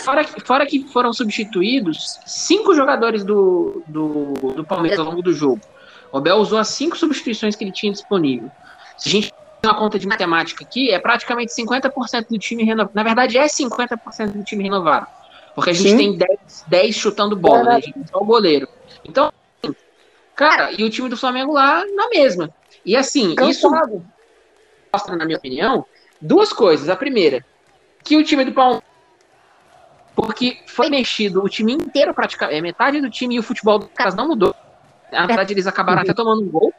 Fora 0.00 0.24
que, 0.24 0.40
fora 0.40 0.66
que 0.66 0.88
foram 0.88 1.12
substituídos 1.12 2.18
cinco 2.26 2.74
jogadores 2.74 3.22
do, 3.22 3.82
do, 3.86 4.32
do 4.54 4.64
Palmeiras 4.64 4.98
ao 4.98 5.04
longo 5.04 5.22
do 5.22 5.32
jogo. 5.32 5.60
O 6.12 6.18
Abel 6.18 6.36
usou 6.36 6.58
as 6.58 6.68
cinco 6.68 6.96
substituições 6.96 7.56
que 7.56 7.64
ele 7.64 7.72
tinha 7.72 7.90
disponível. 7.90 8.50
Se 8.96 9.08
a 9.08 9.12
gente 9.12 9.26
fizer 9.26 9.72
uma 9.72 9.74
conta 9.74 9.98
de 9.98 10.06
matemática 10.06 10.62
aqui, 10.62 10.90
é 10.90 10.98
praticamente 10.98 11.52
50% 11.52 12.28
do 12.28 12.38
time 12.38 12.62
renovado. 12.62 12.92
Na 12.94 13.02
verdade, 13.02 13.38
é 13.38 13.46
50% 13.46 14.32
do 14.32 14.44
time 14.44 14.62
renovado. 14.62 15.06
Porque 15.54 15.70
a 15.70 15.72
gente 15.72 15.90
Sim. 15.90 15.96
tem 15.96 16.16
10, 16.16 16.64
10 16.66 16.94
chutando 16.94 17.34
bola, 17.34 17.60
é, 17.60 17.64
né? 17.64 17.70
A 17.70 17.80
gente 17.80 17.94
tem 17.94 18.06
só 18.06 18.18
o 18.18 18.24
goleiro. 18.24 18.68
Então, 19.04 19.32
Cara, 20.34 20.72
e 20.72 20.82
o 20.82 20.90
time 20.90 21.08
do 21.08 21.16
Flamengo 21.16 21.52
lá 21.52 21.84
na 21.94 22.08
mesma. 22.08 22.50
E 22.84 22.96
assim, 22.96 23.34
Cansado. 23.34 23.50
isso 23.50 23.70
mostra, 24.92 25.16
na 25.16 25.24
minha 25.24 25.38
opinião, 25.38 25.86
duas 26.20 26.52
coisas. 26.52 26.88
A 26.88 26.96
primeira, 26.96 27.44
que 28.02 28.16
o 28.16 28.24
time 28.24 28.44
do 28.44 28.52
Palmeiras. 28.52 28.82
Porque 30.14 30.58
foi 30.66 30.90
mexido 30.90 31.42
o 31.42 31.48
time 31.48 31.72
inteiro, 31.72 32.12
praticamente. 32.12 32.58
É, 32.58 32.60
metade 32.60 33.00
do 33.00 33.10
time 33.10 33.36
e 33.36 33.38
o 33.38 33.42
futebol 33.42 33.78
dos 33.78 33.88
caras 33.94 34.14
não 34.14 34.28
mudou. 34.28 34.54
Na 35.12 35.26
verdade, 35.26 35.52
eles 35.52 35.66
acabaram 35.66 36.02
até 36.02 36.14
tomando 36.14 36.42
um 36.42 36.50
gol. 36.50 36.72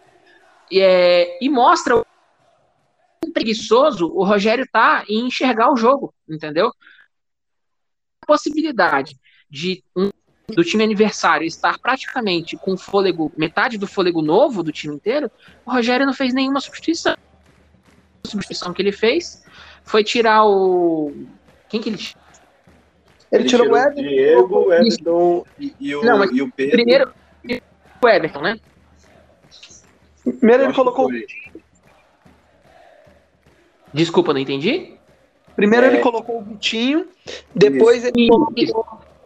E, 0.69 0.80
é, 0.82 1.38
e 1.43 1.50
mostra 1.50 1.96
o 1.98 2.06
preguiçoso 3.32 4.08
o 4.08 4.24
Rogério 4.24 4.67
tá 4.72 5.04
em 5.08 5.28
enxergar 5.28 5.72
o 5.72 5.78
jogo, 5.78 6.13
entendeu? 6.28 6.72
A 8.22 8.26
possibilidade 8.26 9.17
de 9.50 9.84
um 9.96 10.10
do 10.50 10.63
time 10.63 10.84
aniversário 10.84 11.48
estar 11.48 11.80
praticamente 11.80 12.58
com 12.58 12.78
fôlego, 12.78 13.32
metade 13.38 13.78
do 13.78 13.88
fôlego 13.88 14.22
novo 14.22 14.62
do 14.62 14.72
time 14.72 14.93
inteiro, 14.93 15.32
o 15.65 15.72
Rogério 15.72 16.06
não 16.06 16.13
fez 16.13 16.34
nenhuma 16.34 16.60
substituição. 16.60 17.15
A 18.26 18.28
substituição 18.28 18.74
que 18.74 18.82
ele 18.82 18.91
fez 18.91 19.43
foi 19.84 20.04
tirar 20.04 20.46
o. 20.46 21.13
Quem 21.69 21.82
que 21.82 21.89
ele 21.89 22.00
Ele, 23.32 23.43
tirou, 23.46 23.69
o 23.69 23.78
Everton. 23.78 24.02
Diego, 24.02 24.56
o 24.56 24.74
Everton 24.74 25.46
e, 25.60 25.76
e 25.80 25.96
o, 25.96 26.04
Não, 26.04 26.24
e 26.26 26.41
o 26.41 26.52
Pedro. 26.52 26.76
Primeiro, 26.76 27.13
o 28.06 28.10
Everton, 28.10 28.42
né? 28.42 28.60
Primeiro 30.24 30.63
ele 30.63 30.74
colocou. 30.74 31.10
Desculpa, 33.94 34.34
não 34.34 34.39
entendi. 34.39 34.96
primeiro 35.56 35.86
É. 35.86 35.89
ele 35.89 36.00
colocou 36.00 36.39
o 36.39 36.44
Vitinho, 36.44 37.08
depois 37.54 38.04
ele 38.04 38.28
colocou 38.28 38.54
Isso. 38.58 38.74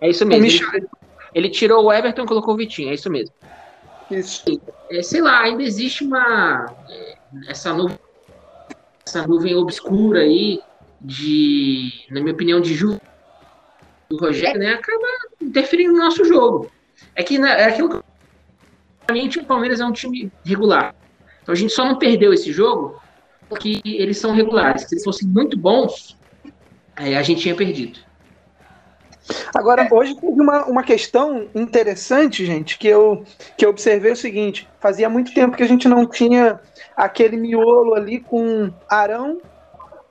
É 0.02 0.10
isso 0.10 0.26
mesmo. 0.26 0.46
Ele, 0.46 0.54
Michel. 0.54 0.90
ele 1.34 1.50
tirou 1.50 1.86
o 1.86 1.94
Everton 1.94 2.24
e 2.24 2.28
colocou 2.28 2.54
o 2.54 2.58
Vitinho, 2.58 2.90
é 2.90 2.94
isso 2.94 3.10
mesmo. 3.10 3.34
Isso. 4.12 4.44
É, 4.90 5.02
sei 5.02 5.22
lá, 5.22 5.42
ainda 5.42 5.64
existe 5.64 6.04
uma. 6.04 6.74
é, 6.90 7.18
essa 7.48 7.74
nuvem, 7.74 8.00
essa 9.06 9.28
nuvem 9.28 9.56
obscura 9.56 10.22
aí 10.22 10.62
de, 11.02 12.06
na 12.10 12.22
minha 12.22 12.34
opinião, 12.34 12.62
de 12.62 12.74
ju 12.74 13.00
do 14.10 14.18
Rogério, 14.18 14.60
né? 14.60 14.74
Acaba 14.74 15.08
interferindo 15.42 15.94
no 15.94 16.00
nosso 16.00 16.24
jogo. 16.24 16.72
É 17.16 17.24
que 17.24 17.38
né, 17.38 17.62
é 17.62 17.66
aquilo 17.66 17.90
que 17.90 18.04
mim, 19.14 19.30
o 19.30 19.46
Palmeiras 19.46 19.80
é 19.80 19.86
um 19.86 19.92
time 19.92 20.32
regular. 20.46 20.94
Então 21.42 21.54
a 21.54 21.58
gente 21.58 21.74
só 21.74 21.86
não 21.86 21.98
perdeu 21.98 22.34
esse 22.34 22.52
jogo 22.52 23.00
porque 23.48 23.82
eles 23.86 24.18
são 24.18 24.34
regulares. 24.34 24.84
Se 24.84 24.96
eles 24.96 25.04
fossem 25.04 25.28
muito 25.28 25.58
bons, 25.58 26.18
aí 26.96 27.16
a 27.16 27.24
gente 27.24 27.42
tinha 27.42 27.56
perdido. 27.56 28.00
Agora, 29.56 29.88
hoje 29.92 30.16
teve 30.16 30.42
uma, 30.42 30.66
uma 30.66 30.84
questão 30.84 31.48
interessante, 31.54 32.46
gente, 32.46 32.78
que 32.78 32.88
eu, 32.88 33.24
que 33.58 33.66
eu 33.66 33.70
observei 33.70 34.12
o 34.12 34.16
seguinte: 34.16 34.68
fazia 34.80 35.10
muito 35.10 35.34
tempo 35.34 35.58
que 35.58 35.64
a 35.64 35.68
gente 35.68 35.88
não 35.88 36.06
tinha 36.06 36.60
aquele 36.96 37.36
miolo 37.36 37.94
ali 37.94 38.20
com 38.20 38.72
Arão, 38.90 39.42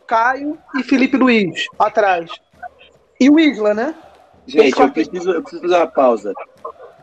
Caio 0.06 0.58
e 0.78 0.82
Felipe 0.82 1.16
Luiz 1.16 1.66
atrás. 1.78 2.30
E 3.18 3.30
o 3.30 3.38
Isla, 3.38 3.72
né? 3.72 3.94
Gente, 4.46 4.78
eu 4.78 4.90
preciso, 4.90 5.30
eu 5.30 5.42
preciso 5.42 5.62
fazer 5.62 5.76
uma 5.76 5.86
pausa. 5.86 6.34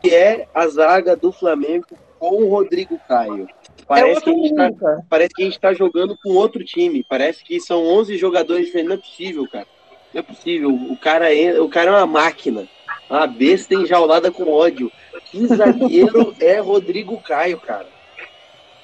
Que 0.04 0.14
é 0.14 0.46
a 0.54 0.68
zaga 0.68 1.16
do 1.16 1.32
Flamengo 1.32 1.86
com 2.18 2.42
o 2.42 2.50
Rodrigo 2.50 3.00
Caio. 3.08 3.48
é 3.48 3.84
Parece, 3.86 4.20
que 4.20 4.30
outro 4.30 4.44
a 4.44 4.46
gente 4.66 4.78
tá, 4.78 4.98
parece 5.08 5.34
que 5.34 5.42
a 5.42 5.44
gente 5.46 5.58
tá 5.58 5.72
jogando 5.72 6.14
com 6.22 6.34
outro 6.34 6.62
time. 6.62 7.02
Parece 7.08 7.42
que 7.42 7.58
são 7.58 7.82
11 7.82 8.18
jogadores 8.18 8.66
diferentes. 8.66 8.90
Não 8.90 8.96
é 8.96 8.98
possível, 8.98 9.48
cara. 9.50 9.66
Não 10.12 10.20
é 10.20 10.22
possível. 10.22 10.68
O 10.68 10.96
cara 10.98 11.34
é, 11.34 11.58
o 11.58 11.70
cara 11.70 11.90
é 11.90 11.94
uma 11.94 12.06
máquina. 12.06 12.68
Uma 13.08 13.26
besta 13.26 13.74
enjaulada 13.74 14.30
com 14.30 14.52
ódio. 14.52 14.92
Que 15.30 15.46
zagueiro 15.46 16.34
é 16.40 16.58
Rodrigo 16.60 17.18
Caio, 17.22 17.58
cara. 17.58 17.86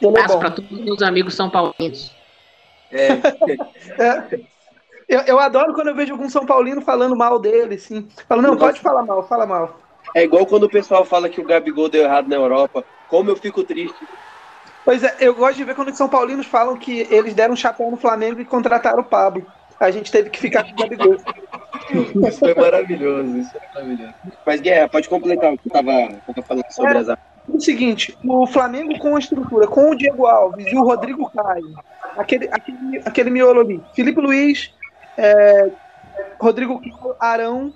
É 0.01 0.07
Abraço 0.07 0.39
para 0.39 0.51
todos 0.53 0.73
os 0.73 0.81
meus 0.83 1.03
amigos 1.03 1.35
são 1.35 1.51
paulinos. 1.51 2.11
É, 2.91 3.09
É. 4.03 4.41
Eu, 5.07 5.21
eu 5.23 5.39
adoro 5.39 5.75
quando 5.75 5.89
eu 5.89 5.95
vejo 5.95 6.13
algum 6.13 6.31
São 6.31 6.47
Paulino 6.47 6.81
falando 6.81 7.17
mal 7.17 7.37
dele, 7.41 7.75
assim. 7.75 8.09
Fala, 8.29 8.41
não, 8.41 8.51
Nossa. 8.51 8.67
pode 8.67 8.81
falar 8.81 9.03
mal, 9.03 9.27
fala 9.27 9.45
mal. 9.45 9.77
É 10.15 10.23
igual 10.23 10.47
quando 10.47 10.65
o 10.65 10.71
pessoal 10.71 11.05
fala 11.05 11.29
que 11.29 11.41
o 11.41 11.45
Gabigol 11.45 11.89
deu 11.89 12.05
errado 12.05 12.29
na 12.29 12.37
Europa. 12.37 12.85
Como 13.09 13.31
eu 13.31 13.37
fico 13.37 13.65
triste. 13.65 13.99
Pois 14.85 15.03
é, 15.03 15.17
eu 15.21 15.35
gosto 15.35 15.57
de 15.57 15.65
ver 15.65 15.75
quando 15.75 15.89
os 15.89 15.97
São 15.97 16.09
Paulinos 16.09 16.47
falam 16.47 16.77
que 16.77 17.07
eles 17.11 17.35
deram 17.35 17.55
um 17.55 17.57
chapéu 17.57 17.91
no 17.91 17.97
Flamengo 17.97 18.41
e 18.41 18.45
contrataram 18.45 19.01
o 19.01 19.05
Pablo. 19.05 19.47
A 19.79 19.91
gente 19.91 20.13
teve 20.13 20.31
que 20.31 20.39
ficar 20.39 20.65
com 20.65 20.73
o 20.73 20.77
Gabigol. 20.77 21.17
Isso 22.29 22.39
foi 22.39 22.55
maravilhoso. 22.55 23.39
Isso 23.39 23.51
foi 23.51 23.61
maravilhoso. 23.75 24.15
Mas, 24.45 24.61
Guerra, 24.61 24.89
pode 24.89 25.09
completar 25.09 25.53
o 25.53 25.59
que 25.59 25.69
eu 25.69 25.73
tava, 25.73 26.43
falando 26.47 26.71
sobre 26.71 26.99
as 26.99 27.19
O 27.49 27.61
seguinte, 27.61 28.17
o 28.25 28.47
Flamengo 28.47 28.99
com 28.99 29.17
a 29.17 29.19
estrutura, 29.19 29.67
com 29.67 29.91
o 29.91 29.95
Diego 29.95 30.27
Alves 30.27 30.67
e 30.71 30.77
o 30.77 30.85
Rodrigo 30.85 31.31
Caio, 31.31 31.75
aquele, 32.17 32.49
aquele, 32.53 33.03
aquele 33.05 33.31
miolo 33.31 33.61
ali, 33.61 33.83
Felipe 33.95 34.21
Luiz, 34.21 34.73
é, 35.17 35.71
Rodrigo 36.39 36.81
Arão 37.19 37.73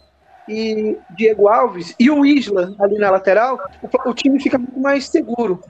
e 0.47 0.99
Diego 1.11 1.49
Alves, 1.49 1.95
e 1.99 2.11
o 2.11 2.25
Isla 2.25 2.75
ali 2.79 2.99
na 2.99 3.11
lateral, 3.11 3.59
o, 3.83 4.11
o 4.11 4.15
time 4.15 4.41
fica 4.41 4.59
muito 4.59 4.79
mais 4.79 5.09
seguro. 5.09 5.61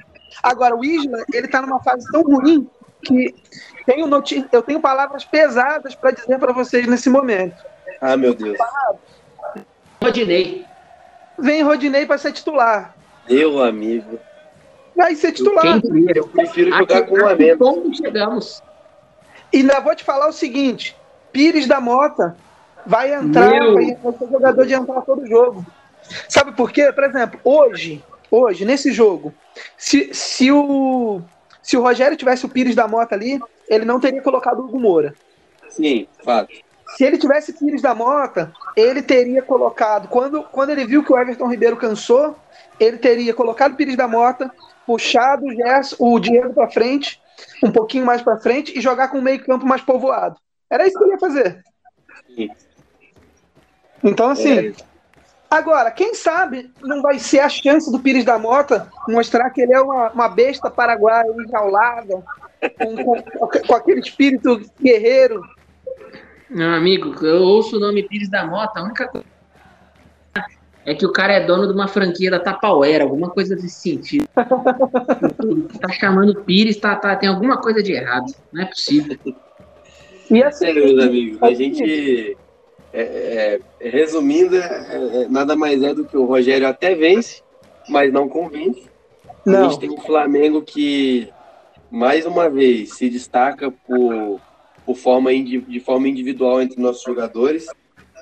Agora, 0.42 0.74
o 0.76 0.84
Isla, 0.84 1.24
ele 1.32 1.46
tá 1.48 1.62
numa 1.62 1.80
fase 1.82 2.04
tão 2.10 2.22
ruim 2.22 2.68
que 3.02 3.34
tenho 3.86 4.06
noti- 4.06 4.44
eu 4.50 4.62
tenho 4.62 4.80
palavras 4.80 5.24
pesadas 5.24 5.94
para 5.94 6.10
dizer 6.10 6.38
para 6.38 6.52
vocês 6.52 6.86
nesse 6.86 7.08
momento. 7.08 7.62
Ah, 8.00 8.16
meu 8.16 8.34
Deus. 8.34 8.58
Rodinei. 10.02 10.64
Vem 11.38 11.62
Rodinei 11.62 12.06
para 12.06 12.18
ser 12.18 12.32
titular. 12.32 12.94
Meu 13.28 13.62
amigo. 13.62 14.18
Vai 14.96 15.14
ser 15.16 15.32
titular. 15.32 15.62
Quem 15.62 15.80
diria? 15.80 16.12
Eu 16.16 16.28
prefiro 16.28 16.70
jogar 16.70 17.02
que- 17.02 17.08
com 17.10 17.26
a 17.26 17.32
a 17.32 17.36
que 17.36 17.42
menos. 17.42 17.58
ponto 17.58 17.96
chegamos? 17.96 18.62
E 19.52 19.58
ainda 19.58 19.80
vou 19.80 19.94
te 19.94 20.04
falar 20.04 20.28
o 20.28 20.32
seguinte: 20.32 20.96
Pires 21.32 21.66
da 21.66 21.80
Mota 21.80 22.36
vai 22.86 23.14
entrar, 23.14 23.50
Meu. 23.50 23.74
vai 23.74 23.94
vai 23.94 24.12
ser 24.12 24.28
jogador 24.30 24.66
de 24.66 24.74
entrar 24.74 25.02
todo 25.02 25.26
jogo. 25.26 25.64
Sabe 26.28 26.52
por 26.52 26.70
quê? 26.70 26.92
Por 26.92 27.04
exemplo, 27.04 27.40
hoje, 27.44 28.02
hoje, 28.30 28.64
nesse 28.64 28.92
jogo, 28.92 29.32
se, 29.76 30.12
se, 30.12 30.50
o, 30.52 31.20
se 31.62 31.76
o 31.76 31.82
Rogério 31.82 32.16
tivesse 32.16 32.44
o 32.44 32.48
Pires 32.48 32.74
da 32.74 32.86
Mota 32.86 33.14
ali, 33.14 33.40
ele 33.68 33.84
não 33.84 33.98
teria 33.98 34.22
colocado 34.22 34.60
o 34.60 34.64
Hugo 34.64 34.78
Moura. 34.78 35.14
Sim, 35.68 36.06
fato. 36.22 36.52
Se 36.96 37.04
ele 37.04 37.18
tivesse 37.18 37.52
Pires 37.52 37.82
da 37.82 37.94
Mota, 37.94 38.52
ele 38.76 39.02
teria 39.02 39.42
colocado. 39.42 40.08
Quando, 40.08 40.42
quando 40.44 40.70
ele 40.70 40.84
viu 40.84 41.02
que 41.02 41.12
o 41.12 41.18
Everton 41.18 41.48
Ribeiro 41.48 41.76
cansou, 41.76 42.36
ele 42.78 42.98
teria 42.98 43.34
colocado 43.34 43.72
o 43.72 43.76
Pires 43.76 43.96
da 43.96 44.06
Mota, 44.06 44.50
puxado 44.86 45.46
o, 45.46 45.52
Gerson, 45.52 45.96
o 45.98 46.20
Diego 46.20 46.52
para 46.52 46.70
frente, 46.70 47.20
um 47.62 47.72
pouquinho 47.72 48.06
mais 48.06 48.22
para 48.22 48.38
frente, 48.38 48.76
e 48.76 48.80
jogar 48.80 49.08
com 49.08 49.18
o 49.18 49.22
meio-campo 49.22 49.66
mais 49.66 49.82
povoado. 49.82 50.36
Era 50.70 50.86
isso 50.86 50.96
que 50.96 51.04
ele 51.04 51.12
ia 51.12 51.18
fazer. 51.18 51.64
Sim. 52.34 52.48
Então, 54.04 54.30
assim, 54.30 54.68
É, 54.68 54.72
agora, 55.50 55.90
quem 55.90 56.14
sabe 56.14 56.70
não 56.82 57.00
vai 57.00 57.18
ser 57.18 57.40
a 57.40 57.48
chance 57.48 57.90
do 57.90 57.98
Pires 57.98 58.24
da 58.24 58.38
Mota 58.38 58.88
mostrar 59.08 59.50
que 59.50 59.62
ele 59.62 59.72
é 59.72 59.80
uma, 59.80 60.10
uma 60.10 60.28
besta 60.28 60.70
paraguaia 60.70 61.26
enjaulada, 61.46 62.22
com, 62.78 62.96
com, 62.96 63.48
com 63.66 63.74
aquele 63.74 64.00
espírito 64.00 64.60
guerreiro. 64.80 65.42
Meu 66.50 66.70
amigo, 66.70 67.14
eu 67.24 67.42
ouço 67.42 67.76
o 67.76 67.80
nome 67.80 68.02
Pires 68.02 68.30
da 68.30 68.46
Mota, 68.46 68.78
a 68.78 68.84
única 68.84 69.08
coisa 69.08 69.34
é 70.86 70.94
que 70.94 71.06
o 71.06 71.12
cara 71.12 71.32
é 71.32 71.46
dono 71.46 71.66
de 71.66 71.72
uma 71.72 71.88
franquia 71.88 72.30
da 72.30 72.38
Tapauera, 72.38 73.04
alguma 73.04 73.30
coisa 73.30 73.56
desse 73.56 73.80
sentido. 73.80 74.28
tá 75.80 75.88
chamando 75.92 76.42
Pires, 76.42 76.76
tá, 76.76 76.94
tá, 76.94 77.16
tem 77.16 77.28
alguma 77.28 77.56
coisa 77.56 77.82
de 77.82 77.92
errado. 77.92 78.26
Não 78.52 78.62
é 78.62 78.66
possível. 78.66 79.18
E 80.30 80.42
assim, 80.42 80.66
É, 80.66 80.72
meus 80.74 81.02
amigos, 81.02 81.42
a 81.42 81.54
gente, 81.54 82.36
é, 82.96 83.60
é, 83.80 83.88
resumindo, 83.88 84.56
é, 84.56 85.22
é, 85.24 85.28
nada 85.28 85.56
mais 85.56 85.82
é 85.82 85.92
do 85.92 86.04
que 86.04 86.16
o 86.16 86.24
Rogério 86.24 86.68
até 86.68 86.94
vence, 86.94 87.42
mas 87.88 88.12
não 88.12 88.28
convence. 88.28 88.88
A 89.44 89.50
não. 89.50 89.68
gente 89.68 89.80
tem 89.80 89.90
um 89.90 90.00
Flamengo 90.00 90.62
que, 90.62 91.28
mais 91.90 92.24
uma 92.24 92.48
vez, 92.48 92.94
se 92.94 93.10
destaca 93.10 93.68
por, 93.70 94.40
por 94.86 94.96
forma, 94.96 95.34
de 95.34 95.80
forma 95.80 96.08
individual 96.08 96.62
entre 96.62 96.80
nossos 96.80 97.02
jogadores. 97.02 97.66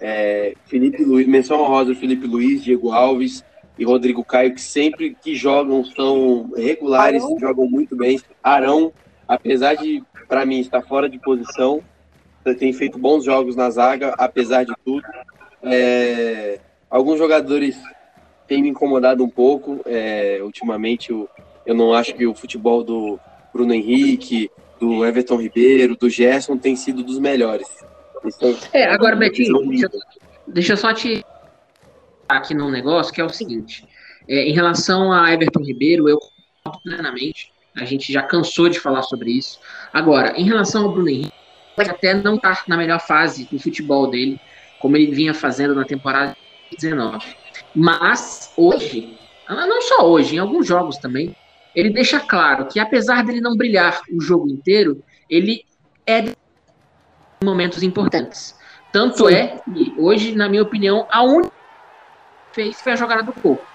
É, 0.00 0.54
Felipe 0.64 1.04
Luiz, 1.04 1.26
menção 1.26 1.60
honrosa 1.60 1.94
Felipe 1.94 2.26
Luiz, 2.26 2.64
Diego 2.64 2.92
Alves 2.92 3.44
e 3.78 3.84
Rodrigo 3.84 4.24
Caio, 4.24 4.54
que 4.54 4.60
sempre 4.60 5.14
que 5.22 5.34
jogam 5.34 5.84
são 5.84 6.50
regulares, 6.56 7.22
Arão. 7.22 7.38
jogam 7.38 7.68
muito 7.68 7.94
bem. 7.94 8.18
Arão, 8.42 8.90
apesar 9.28 9.74
de, 9.74 10.02
para 10.26 10.46
mim, 10.46 10.60
estar 10.60 10.80
fora 10.80 11.10
de 11.10 11.18
posição, 11.18 11.82
tem 12.58 12.72
feito 12.72 12.98
bons 12.98 13.24
jogos 13.24 13.54
na 13.56 13.70
zaga, 13.70 14.14
apesar 14.18 14.64
de 14.64 14.72
tudo. 14.84 15.06
É, 15.62 16.58
alguns 16.90 17.18
jogadores 17.18 17.76
têm 18.46 18.62
me 18.62 18.68
incomodado 18.68 19.22
um 19.24 19.28
pouco. 19.28 19.80
é, 19.86 20.40
ultimamente, 20.42 21.10
eu, 21.10 21.28
eu 21.64 21.74
não 21.74 21.92
acho 21.94 22.14
que 22.14 22.26
o 22.26 22.34
futebol 22.34 22.82
do 22.82 23.18
Bruno 23.52 23.72
Henrique, 23.72 24.50
do 24.80 25.04
Everton 25.04 25.36
Ribeiro, 25.36 25.96
do 25.96 26.10
Gerson 26.10 26.56
tem 26.56 26.74
sido 26.74 27.02
dos 27.02 27.18
melhores. 27.18 27.68
Isso 28.24 28.68
É, 28.72 28.86
agora, 28.86 29.16
Betinho, 29.16 29.62
é 29.62 29.68
deixa, 29.68 29.90
deixa 30.46 30.72
eu 30.72 30.76
só 30.76 30.92
te 30.92 31.24
aqui 32.28 32.54
num 32.54 32.70
negócio 32.70 33.12
que 33.12 33.20
é 33.20 33.24
o 33.24 33.28
seguinte. 33.28 33.86
É, 34.28 34.48
em 34.48 34.52
relação 34.52 35.12
a 35.12 35.32
Everton 35.32 35.62
Ribeiro, 35.62 36.08
eu 36.08 36.18
plenamente. 36.82 37.52
A 37.74 37.84
gente 37.84 38.12
já 38.12 38.22
cansou 38.22 38.68
de 38.68 38.78
falar 38.78 39.02
sobre 39.02 39.30
isso. 39.30 39.58
Agora, 39.92 40.38
em 40.38 40.44
relação 40.44 40.84
ao 40.84 40.92
Bruno 40.92 41.08
Henrique, 41.08 41.32
ele 41.82 41.90
até 41.90 42.14
não 42.14 42.38
tá 42.38 42.62
na 42.66 42.76
melhor 42.76 43.00
fase 43.00 43.48
do 43.48 43.58
futebol 43.58 44.08
dele, 44.08 44.40
como 44.78 44.96
ele 44.96 45.12
vinha 45.12 45.34
fazendo 45.34 45.74
na 45.74 45.84
temporada 45.84 46.32
19. 46.78 47.34
Mas 47.74 48.52
hoje, 48.56 49.18
ah, 49.46 49.66
não 49.66 49.80
só 49.82 50.08
hoje, 50.08 50.36
em 50.36 50.38
alguns 50.38 50.66
jogos 50.66 50.98
também, 50.98 51.32
ele 51.74 51.90
deixa 51.90 52.20
claro 52.20 52.66
que 52.68 52.78
apesar 52.78 53.24
dele 53.24 53.40
não 53.40 53.56
brilhar 53.56 54.00
o 54.12 54.20
jogo 54.20 54.48
inteiro, 54.48 55.02
ele 55.28 55.62
é 56.06 56.20
de 56.20 56.32
momentos 57.44 57.82
importantes. 57.82 58.54
Tanto 58.90 59.28
Sim. 59.28 59.34
é 59.34 59.58
que 59.58 59.94
hoje, 59.98 60.34
na 60.34 60.48
minha 60.48 60.62
opinião, 60.62 61.06
a 61.10 61.22
única 61.22 61.50
fez 62.54 62.80
foi 62.80 62.92
a 62.92 62.96
jogada 62.96 63.22
do 63.22 63.32
gol. 63.32 63.66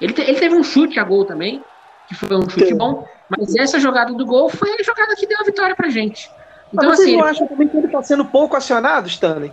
Ele, 0.00 0.12
te, 0.12 0.20
ele 0.20 0.38
teve 0.38 0.54
um 0.54 0.62
chute 0.62 0.98
a 0.98 1.04
gol 1.04 1.24
também, 1.24 1.64
que 2.06 2.14
foi 2.14 2.36
um 2.36 2.48
chute 2.48 2.68
Sim. 2.68 2.76
bom, 2.76 3.04
mas 3.28 3.54
essa 3.56 3.80
jogada 3.80 4.12
do 4.12 4.26
gol 4.26 4.48
foi 4.48 4.70
a 4.70 4.82
jogada 4.82 5.14
que 5.16 5.26
deu 5.26 5.38
a 5.40 5.44
vitória 5.44 5.74
pra 5.74 5.88
gente. 5.88 6.28
Então, 6.72 6.88
Mas 6.88 6.98
vocês 6.98 7.08
assim, 7.08 7.16
não 7.16 7.24
acham 7.24 7.46
também 7.46 7.68
que 7.68 7.76
ele 7.76 7.88
tá 7.88 8.02
sendo 8.02 8.24
pouco 8.24 8.56
acionado, 8.56 9.08
Stanley? 9.08 9.52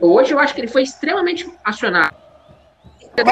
hoje 0.00 0.32
eu 0.34 0.38
acho 0.38 0.54
que 0.54 0.60
ele 0.60 0.68
foi 0.68 0.82
extremamente 0.82 1.50
acionado. 1.64 2.14
Que 3.14 3.22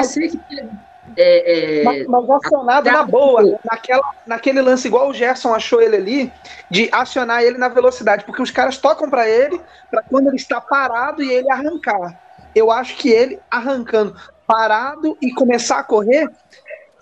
é, 1.17 1.81
é, 1.81 1.83
Mas, 1.83 2.07
mas 2.07 2.29
acionado 2.29 2.91
na 2.91 3.03
boa, 3.03 3.59
naquela, 3.69 4.11
naquele 4.25 4.61
lance 4.61 4.87
igual 4.87 5.09
o 5.09 5.13
Gerson 5.13 5.53
achou 5.53 5.81
ele 5.81 5.95
ali, 5.95 6.33
de 6.69 6.89
acionar 6.91 7.43
ele 7.43 7.57
na 7.57 7.67
velocidade, 7.67 8.23
porque 8.25 8.41
os 8.41 8.51
caras 8.51 8.77
tocam 8.77 9.09
pra 9.09 9.27
ele, 9.27 9.59
pra 9.89 10.03
quando 10.03 10.27
ele 10.27 10.35
está 10.35 10.61
parado 10.61 11.23
e 11.23 11.31
ele 11.31 11.51
arrancar. 11.51 12.19
Eu 12.53 12.71
acho 12.71 12.95
que 12.97 13.09
ele 13.09 13.39
arrancando 13.49 14.15
parado 14.45 15.17
e 15.21 15.31
começar 15.31 15.79
a 15.79 15.83
correr, 15.83 16.29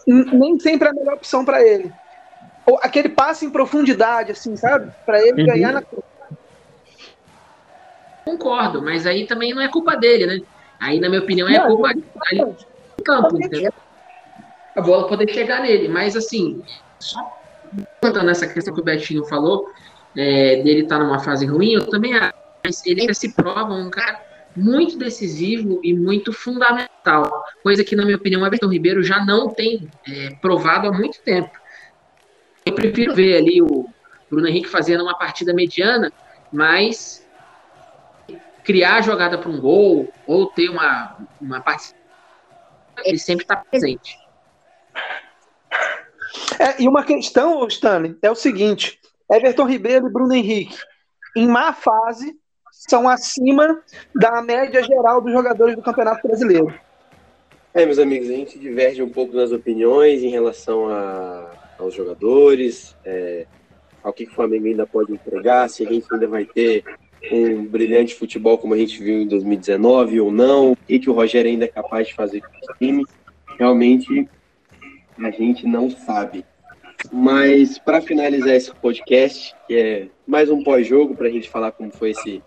nem 0.05 0.59
sempre 0.59 0.87
é 0.87 0.91
a 0.91 0.93
melhor 0.93 1.15
opção 1.15 1.43
pra 1.43 1.61
ele. 1.61 1.93
Aquele 2.81 3.09
passe 3.09 3.45
em 3.45 3.51
profundidade, 3.51 4.31
assim, 4.31 4.55
sabe? 4.57 4.91
Pra 5.05 5.21
ele 5.21 5.41
Uhum. 5.41 5.47
ganhar 5.47 5.73
na 5.73 5.81
concordo, 8.27 8.83
mas 8.83 9.05
aí 9.05 9.25
também 9.25 9.53
não 9.53 9.61
é 9.61 9.69
culpa 9.71 9.95
dele, 9.95 10.25
né? 10.25 10.37
Aí, 10.81 10.99
na 10.99 11.07
minha 11.09 11.21
opinião, 11.21 11.47
é 11.47 11.57
Não, 11.57 11.67
culpa 11.67 11.87
ali 11.87 12.01
do 12.41 13.03
campo, 13.05 13.37
entendeu? 13.37 13.71
A 14.75 14.81
bola 14.81 15.07
poder 15.07 15.31
chegar 15.33 15.61
nele, 15.61 15.87
mas 15.87 16.15
assim, 16.15 16.61
só 17.01 17.19
contando 18.03 18.29
essa 18.29 18.47
questão 18.47 18.73
que 18.73 18.81
o 18.81 18.83
Betinho 18.83 19.25
falou, 19.25 19.65
é, 20.15 20.61
dele 20.61 20.81
estar 20.81 20.99
numa 20.99 21.19
fase 21.19 21.45
ruim, 21.45 21.73
eu 21.73 21.89
também 21.89 22.13
acho. 22.15 22.33
Mas 22.65 22.85
ele 22.85 23.13
se 23.13 23.33
prova 23.33 23.73
um 23.73 23.89
cara 23.89 24.19
muito 24.55 24.97
decisivo 24.97 25.79
e 25.83 25.93
muito 25.93 26.33
fundamental, 26.33 27.31
coisa 27.63 27.83
que, 27.83 27.95
na 27.95 28.03
minha 28.03 28.17
opinião, 28.17 28.41
o 28.41 28.45
Everton 28.45 28.67
Ribeiro 28.67 29.01
já 29.03 29.23
não 29.23 29.53
tem 29.53 29.89
é, 30.07 30.29
provado 30.41 30.87
há 30.87 30.91
muito 30.91 31.17
tempo. 31.23 31.49
Eu 32.67 32.73
prefiro 32.75 33.15
ver 33.15 33.37
ali 33.37 33.61
o 33.61 33.87
Bruno 34.29 34.47
Henrique 34.47 34.67
fazendo 34.67 35.03
uma 35.03 35.17
partida 35.17 35.53
mediana, 35.53 36.11
mas 36.51 37.25
criar 38.63 38.97
a 38.97 39.01
jogada 39.01 39.37
para 39.37 39.49
um 39.49 39.59
gol 39.59 40.11
ou 40.25 40.47
ter 40.47 40.69
uma, 40.69 41.17
uma 41.39 41.61
participação, 41.61 41.97
ele 43.05 43.17
sempre 43.17 43.45
está 43.45 43.55
presente. 43.55 44.17
É, 46.59 46.81
e 46.81 46.87
uma 46.87 47.03
questão, 47.03 47.65
Stanley, 47.67 48.17
é 48.21 48.29
o 48.29 48.35
seguinte: 48.35 48.99
Everton 49.31 49.65
Ribeiro 49.65 50.07
e 50.07 50.11
Bruno 50.11 50.33
Henrique, 50.33 50.77
em 51.37 51.47
má 51.47 51.71
fase, 51.71 52.35
são 52.71 53.07
acima 53.07 53.81
da 54.13 54.41
média 54.41 54.83
geral 54.83 55.21
dos 55.21 55.31
jogadores 55.31 55.75
do 55.75 55.81
Campeonato 55.81 56.27
Brasileiro. 56.27 56.73
É, 57.73 57.85
meus 57.85 57.99
amigos, 57.99 58.27
a 58.29 58.33
gente 58.33 58.59
diverge 58.59 59.01
um 59.01 59.09
pouco 59.09 59.35
nas 59.35 59.51
opiniões 59.51 60.21
em 60.23 60.29
relação 60.29 60.89
a- 60.89 61.66
aos 61.77 61.93
jogadores, 61.93 62.95
é, 63.05 63.45
ao 64.03 64.13
que, 64.13 64.23
o 64.23 64.31
Flamengo 64.31 64.67
ainda 64.67 64.85
pode 64.85 65.11
entregar, 65.13 65.69
se 65.69 65.85
a 65.85 65.91
gente 65.91 66.05
ainda 66.11 66.27
vai 66.27 66.45
ter 66.45 66.83
um 67.31 67.65
brilhante 67.65 68.15
futebol 68.15 68.57
como 68.57 68.73
a 68.73 68.77
gente 68.77 69.01
viu 69.03 69.21
em 69.21 69.27
2019 69.27 70.21
ou 70.21 70.31
não, 70.31 70.71
o 70.71 70.75
que, 70.75 70.99
que 70.99 71.09
o 71.09 71.13
Rogério 71.13 71.51
ainda 71.51 71.65
é 71.65 71.67
capaz 71.67 72.07
de 72.07 72.13
fazer 72.13 72.41
com 72.41 72.55
esse 72.57 72.79
time. 72.79 73.05
Realmente, 73.57 74.29
a 75.17 75.31
gente 75.31 75.65
não 75.65 75.89
sabe. 75.89 76.45
Mas, 77.11 77.77
para 77.77 78.01
finalizar 78.01 78.55
esse 78.55 78.73
podcast, 78.73 79.55
que 79.67 79.75
é 79.75 80.07
mais 80.25 80.49
um 80.49 80.63
pós-jogo, 80.63 81.15
para 81.15 81.27
a 81.27 81.31
gente 81.31 81.49
falar 81.49 81.71
como 81.71 81.91
foi 81.91 82.11
esse, 82.11 82.41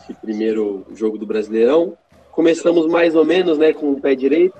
esse 0.00 0.14
primeiro 0.14 0.86
jogo 0.94 1.18
do 1.18 1.26
Brasileirão, 1.26 1.96
começamos 2.30 2.86
mais 2.86 3.14
ou 3.14 3.24
menos 3.24 3.58
né, 3.58 3.72
com 3.72 3.92
o 3.92 4.00
pé 4.00 4.14
direito, 4.14 4.56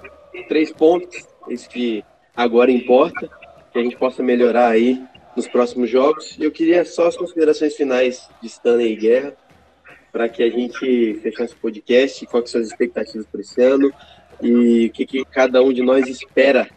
três 0.49 0.73
pontos, 0.73 1.27
isso 1.49 1.69
que 1.69 2.05
agora 2.35 2.71
importa, 2.71 3.29
que 3.75 3.81
a 3.81 3.83
gente 3.83 3.97
possa 3.97 4.23
melhorar 4.23 4.69
aí 4.69 5.03
nos 5.37 5.49
próximos 5.49 5.91
jogos. 5.91 6.37
E 6.39 6.45
eu 6.45 6.53
queria 6.53 6.85
só 6.85 7.09
as 7.09 7.17
considerações 7.17 7.75
finais 7.75 8.31
de 8.41 8.47
Stanley 8.47 8.93
e 8.93 8.97
Guerra, 8.97 9.33
para 10.13 10.29
que 10.29 10.45
a 10.45 10.49
gente 10.49 11.15
fechasse 11.21 11.55
o 11.55 11.57
podcast, 11.57 12.25
quais 12.27 12.49
são 12.49 12.61
as 12.61 12.69
expectativas 12.69 13.27
para 13.27 13.41
esse 13.41 13.61
ano 13.61 13.93
e 14.41 14.87
o 14.87 14.91
que, 14.93 15.05
que 15.05 15.25
cada 15.25 15.61
um 15.61 15.73
de 15.73 15.83
nós 15.83 16.07
espera 16.07 16.69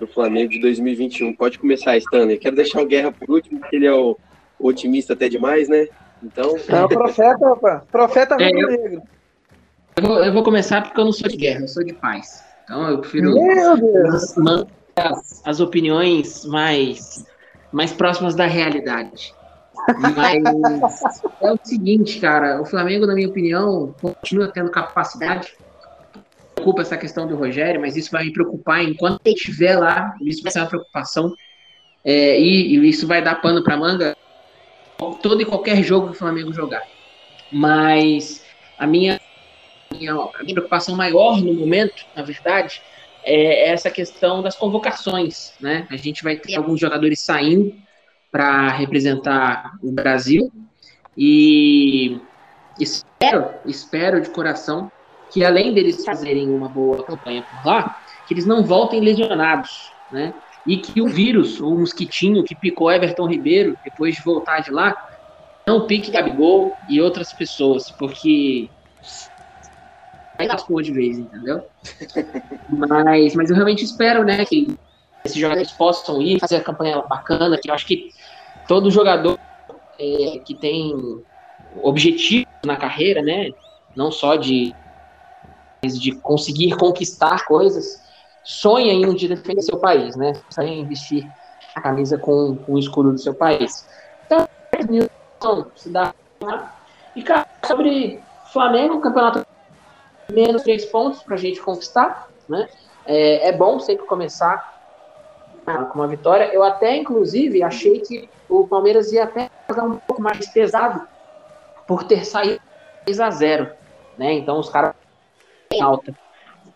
do 0.00 0.06
Flamengo 0.06 0.52
de 0.52 0.60
2021. 0.62 1.34
Pode 1.34 1.58
começar, 1.58 1.98
Stanley. 1.98 2.38
Quero 2.38 2.56
deixar 2.56 2.80
o 2.80 2.86
Guerra 2.86 3.12
por 3.12 3.30
último, 3.30 3.60
porque 3.60 3.76
ele 3.76 3.86
é 3.86 3.92
o 3.92 4.16
otimista 4.58 5.12
até 5.12 5.28
demais, 5.28 5.68
né? 5.68 5.86
Então, 6.22 6.56
É 6.66 6.82
o 6.82 6.88
profeta, 6.88 7.46
opa, 7.46 7.84
profeta 7.92 8.36
É, 8.40 8.46
rubro-negro. 8.46 9.02
Eu 9.96 10.02
vou, 10.02 10.24
eu 10.24 10.32
vou 10.32 10.42
começar 10.42 10.82
porque 10.82 10.98
eu 10.98 11.04
não 11.04 11.12
sou 11.12 11.28
de 11.28 11.36
guerra, 11.36 11.60
eu 11.60 11.68
sou 11.68 11.84
de 11.84 11.92
paz. 11.92 12.42
Então 12.64 12.88
eu 12.88 12.98
prefiro 13.00 13.34
Meu 13.34 13.76
Deus! 13.76 14.34
As, 14.96 15.42
as 15.44 15.60
opiniões 15.60 16.44
mais, 16.46 17.24
mais 17.70 17.92
próximas 17.92 18.34
da 18.34 18.46
realidade. 18.46 19.34
Mas 19.98 20.42
é 21.40 21.52
o 21.52 21.58
seguinte, 21.62 22.18
cara, 22.18 22.60
o 22.60 22.64
Flamengo, 22.64 23.06
na 23.06 23.14
minha 23.14 23.28
opinião, 23.28 23.94
continua 24.00 24.48
tendo 24.48 24.70
capacidade. 24.70 25.54
Preocupa 26.54 26.82
essa 26.82 26.96
questão 26.96 27.26
do 27.26 27.36
Rogério, 27.36 27.80
mas 27.80 27.96
isso 27.96 28.10
vai 28.10 28.24
me 28.24 28.32
preocupar 28.32 28.82
enquanto 28.82 29.20
ele 29.24 29.34
estiver 29.34 29.76
lá. 29.76 30.16
Isso 30.22 30.42
vai 30.42 30.50
ser 30.50 30.60
uma 30.60 30.68
preocupação. 30.68 31.32
É, 32.02 32.40
e, 32.40 32.76
e 32.76 32.88
isso 32.88 33.06
vai 33.06 33.22
dar 33.22 33.40
pano 33.40 33.62
para 33.62 33.76
manga 33.76 34.16
todo 35.22 35.42
e 35.42 35.44
qualquer 35.44 35.82
jogo 35.82 36.06
que 36.06 36.12
o 36.14 36.18
Flamengo 36.18 36.52
jogar. 36.52 36.82
Mas 37.52 38.44
a 38.78 38.86
minha, 38.86 39.20
minha, 39.92 40.14
a 40.14 40.42
minha 40.42 40.54
preocupação 40.54 40.96
maior 40.96 41.40
no 41.40 41.52
momento, 41.52 42.06
na 42.14 42.22
verdade, 42.22 42.80
é 43.26 43.70
essa 43.70 43.90
questão 43.90 44.40
das 44.40 44.56
convocações. 44.56 45.52
Né? 45.60 45.86
A 45.90 45.96
gente 45.96 46.22
vai 46.22 46.36
ter 46.36 46.54
alguns 46.54 46.78
jogadores 46.78 47.20
saindo 47.20 47.74
para 48.30 48.68
representar 48.68 49.72
o 49.82 49.90
Brasil 49.90 50.52
e 51.18 52.20
espero, 52.78 53.48
espero 53.64 54.20
de 54.20 54.30
coração 54.30 54.90
que 55.30 55.44
além 55.44 55.74
deles 55.74 56.04
fazerem 56.04 56.48
uma 56.48 56.68
boa 56.68 57.02
campanha 57.02 57.42
por 57.42 57.66
lá, 57.66 58.00
que 58.26 58.34
eles 58.34 58.46
não 58.46 58.62
voltem 58.62 59.00
lesionados, 59.00 59.90
né? 60.10 60.32
E 60.64 60.76
que 60.76 61.00
o 61.00 61.08
vírus, 61.08 61.60
o 61.60 61.70
mosquitinho 61.74 62.44
que 62.44 62.54
picou 62.54 62.90
Everton 62.90 63.26
Ribeiro 63.26 63.76
depois 63.84 64.16
de 64.16 64.22
voltar 64.22 64.60
de 64.60 64.70
lá, 64.70 64.94
não 65.66 65.86
pique 65.86 66.10
Gabigol 66.10 66.76
e 66.88 67.00
outras 67.00 67.32
pessoas, 67.32 67.90
porque 67.90 68.68
aí 70.38 70.46
lascou 70.46 70.80
de 70.82 70.92
vez, 70.92 71.18
entendeu? 71.18 71.62
Mas, 72.68 73.34
mas 73.34 73.48
eu 73.48 73.54
realmente 73.54 73.84
espero, 73.84 74.24
né, 74.24 74.44
que 74.44 74.76
esses 75.24 75.38
jogadores 75.38 75.72
possam 75.72 76.20
ir 76.20 76.38
fazer 76.40 76.56
a 76.56 76.62
campanha 76.62 77.00
bacana, 77.02 77.58
que 77.58 77.70
eu 77.70 77.74
acho 77.74 77.86
que 77.86 78.10
todo 78.66 78.90
jogador 78.90 79.38
é, 79.98 80.38
que 80.44 80.54
tem 80.54 81.22
objetivo 81.82 82.46
na 82.64 82.76
carreira, 82.76 83.22
né, 83.22 83.50
não 83.94 84.10
só 84.10 84.36
de 84.36 84.74
de 85.82 86.12
conseguir 86.12 86.76
conquistar 86.76 87.44
coisas, 87.44 88.02
sonha 88.42 88.92
em 88.92 89.06
um 89.06 89.14
dia 89.14 89.28
defender 89.28 89.62
seu 89.62 89.78
país, 89.78 90.16
né? 90.16 90.32
Sonha 90.50 90.72
em 90.72 90.84
vestir 90.84 91.30
a 91.74 91.80
camisa 91.80 92.18
com, 92.18 92.56
com 92.56 92.72
o 92.72 92.78
escudo 92.78 93.12
do 93.12 93.18
seu 93.18 93.34
país. 93.34 93.86
Então, 94.24 95.70
se 95.76 95.90
dá. 95.90 96.14
E, 97.14 97.22
cara, 97.22 97.46
sobre 97.64 98.20
Flamengo, 98.52 99.00
campeonato 99.00 99.45
menos 100.32 100.62
três 100.62 100.84
pontos 100.84 101.22
pra 101.22 101.36
gente 101.36 101.60
conquistar, 101.60 102.28
né? 102.48 102.68
É, 103.04 103.48
é 103.48 103.52
bom 103.52 103.78
sempre 103.78 104.06
começar 104.06 104.74
com 105.64 105.98
uma 105.98 106.06
vitória. 106.06 106.52
Eu 106.52 106.62
até, 106.62 106.96
inclusive, 106.96 107.62
achei 107.62 108.00
que 108.00 108.28
o 108.48 108.66
Palmeiras 108.66 109.12
ia 109.12 109.24
até 109.24 109.50
jogar 109.68 109.84
um 109.84 109.96
pouco 109.96 110.22
mais 110.22 110.48
pesado 110.48 111.06
por 111.86 112.04
ter 112.04 112.24
saído 112.24 112.60
6 113.04 113.20
a 113.20 113.30
0 113.30 113.70
né? 114.18 114.32
Então 114.32 114.58
os 114.58 114.68
caras 114.68 114.94
em 115.72 115.80
alta. 115.80 116.16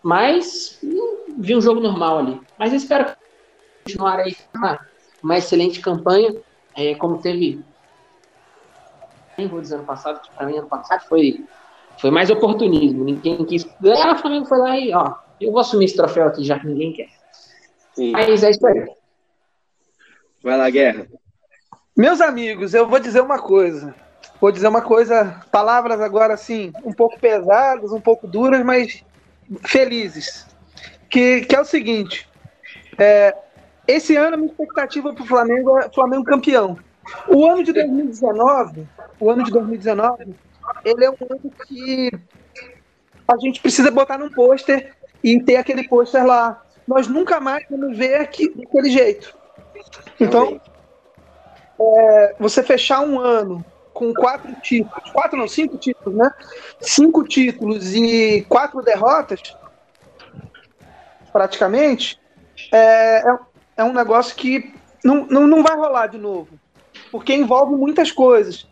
Mas 0.03 0.79
hum, 0.83 1.35
vi 1.37 1.55
um 1.55 1.61
jogo 1.61 1.79
normal 1.79 2.19
ali. 2.19 2.41
Mas 2.57 2.73
espero 2.73 3.15
continuar 3.83 4.19
aí 4.19 4.35
uma, 4.53 4.79
uma 5.23 5.37
excelente 5.37 5.79
campanha, 5.79 6.35
é, 6.75 6.95
como 6.95 7.17
teve 7.17 7.63
vou 9.47 9.61
dizer 9.61 9.75
ano 9.75 9.85
passado, 9.85 10.21
que 10.21 10.29
para 10.31 10.45
mim 10.45 10.57
ano 10.57 10.67
passado 10.67 11.01
foi 11.07 11.43
foi 12.01 12.09
mais 12.09 12.31
oportunismo. 12.31 13.05
Ninguém 13.05 13.45
quis 13.45 13.63
ganhar, 13.79 14.15
o 14.15 14.17
Flamengo 14.17 14.47
foi 14.47 14.57
lá 14.57 14.77
e 14.77 14.91
ó, 14.91 15.13
eu 15.39 15.51
vou 15.51 15.61
assumir 15.61 15.85
esse 15.85 15.95
troféu 15.95 16.25
aqui 16.25 16.43
já 16.43 16.59
que 16.59 16.65
ninguém 16.65 16.91
quer. 16.91 17.09
sim. 17.93 18.11
Mas 18.11 18.43
é 18.43 18.49
isso 18.49 18.65
aí. 18.65 18.87
vai 20.43 20.57
lá, 20.57 20.67
Guerra. 20.69 21.07
Meus 21.95 22.19
amigos, 22.19 22.73
eu 22.73 22.87
vou 22.87 22.99
dizer 22.99 23.21
uma 23.21 23.37
coisa. 23.37 23.93
Vou 24.39 24.51
dizer 24.51 24.67
uma 24.67 24.81
coisa, 24.81 25.39
palavras 25.51 26.01
agora 26.01 26.33
assim, 26.33 26.73
um 26.83 26.91
pouco 26.91 27.19
pesadas, 27.19 27.91
um 27.91 28.01
pouco 28.01 28.27
duras, 28.27 28.65
mas 28.65 29.03
felizes. 29.63 30.47
Que, 31.07 31.41
que 31.41 31.55
é 31.55 31.61
o 31.61 31.65
seguinte: 31.65 32.27
é, 32.97 33.35
esse 33.87 34.15
ano 34.15 34.33
a 34.33 34.37
minha 34.37 34.49
expectativa 34.49 35.13
para 35.13 35.23
o 35.23 35.27
Flamengo 35.27 35.77
é 35.77 35.89
Flamengo 35.89 36.23
campeão. 36.23 36.79
O 37.27 37.45
ano 37.45 37.63
de 37.63 37.71
2019, 37.73 38.87
o 39.19 39.29
ano 39.29 39.43
de 39.43 39.51
2019, 39.51 40.33
ele 40.83 41.05
é 41.05 41.09
um 41.09 41.17
ano 41.29 41.51
que 41.67 42.11
a 43.27 43.37
gente 43.37 43.61
precisa 43.61 43.91
botar 43.91 44.17
num 44.17 44.29
pôster 44.29 44.93
e 45.23 45.41
ter 45.41 45.57
aquele 45.57 45.87
pôster 45.87 46.25
lá. 46.25 46.61
Nós 46.87 47.07
nunca 47.07 47.39
mais 47.39 47.65
vamos 47.69 47.97
ver 47.97 48.15
aqui, 48.15 48.49
daquele 48.49 48.89
jeito. 48.89 49.35
Então, 50.19 50.59
é, 51.79 52.35
você 52.39 52.61
fechar 52.61 53.01
um 53.01 53.19
ano 53.19 53.63
com 53.93 54.13
quatro 54.13 54.53
títulos, 54.61 55.11
quatro 55.11 55.37
não, 55.37 55.47
cinco 55.47 55.77
títulos, 55.77 56.17
né? 56.17 56.31
Cinco 56.79 57.23
títulos 57.23 57.93
e 57.93 58.45
quatro 58.47 58.81
derrotas, 58.81 59.55
praticamente, 61.31 62.19
é, 62.71 63.19
é, 63.19 63.39
é 63.77 63.83
um 63.83 63.93
negócio 63.93 64.35
que 64.35 64.73
não, 65.03 65.25
não, 65.25 65.47
não 65.47 65.63
vai 65.63 65.75
rolar 65.75 66.07
de 66.07 66.17
novo, 66.17 66.49
porque 67.11 67.33
envolve 67.33 67.75
muitas 67.75 68.11
coisas. 68.11 68.67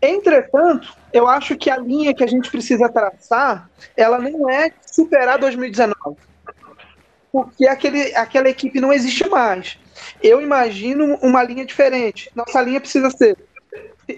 Entretanto, 0.00 0.96
eu 1.12 1.28
acho 1.28 1.56
que 1.56 1.70
a 1.70 1.76
linha 1.76 2.14
que 2.14 2.24
a 2.24 2.26
gente 2.26 2.50
precisa 2.50 2.88
traçar, 2.88 3.68
ela 3.96 4.18
não 4.18 4.48
é 4.48 4.72
superar 4.84 5.38
2019. 5.38 6.16
Porque 7.30 7.66
aquele, 7.66 8.14
aquela 8.14 8.48
equipe 8.48 8.80
não 8.80 8.92
existe 8.92 9.28
mais. 9.28 9.78
Eu 10.22 10.40
imagino 10.40 11.18
uma 11.22 11.42
linha 11.42 11.64
diferente. 11.64 12.30
Nossa 12.34 12.60
linha 12.60 12.80
precisa 12.80 13.10
ser 13.10 13.36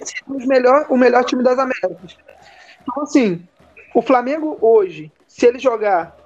sermos 0.03 0.47
melhor, 0.47 0.87
o 0.89 0.97
melhor 0.97 1.25
time 1.25 1.43
das 1.43 1.59
Américas. 1.59 2.17
Então, 2.83 3.03
assim, 3.03 3.47
o 3.95 4.03
Flamengo 4.03 4.59
hoje, 4.61 5.13
se 5.29 5.47
ele 5.47 5.59
jogar 5.59 6.17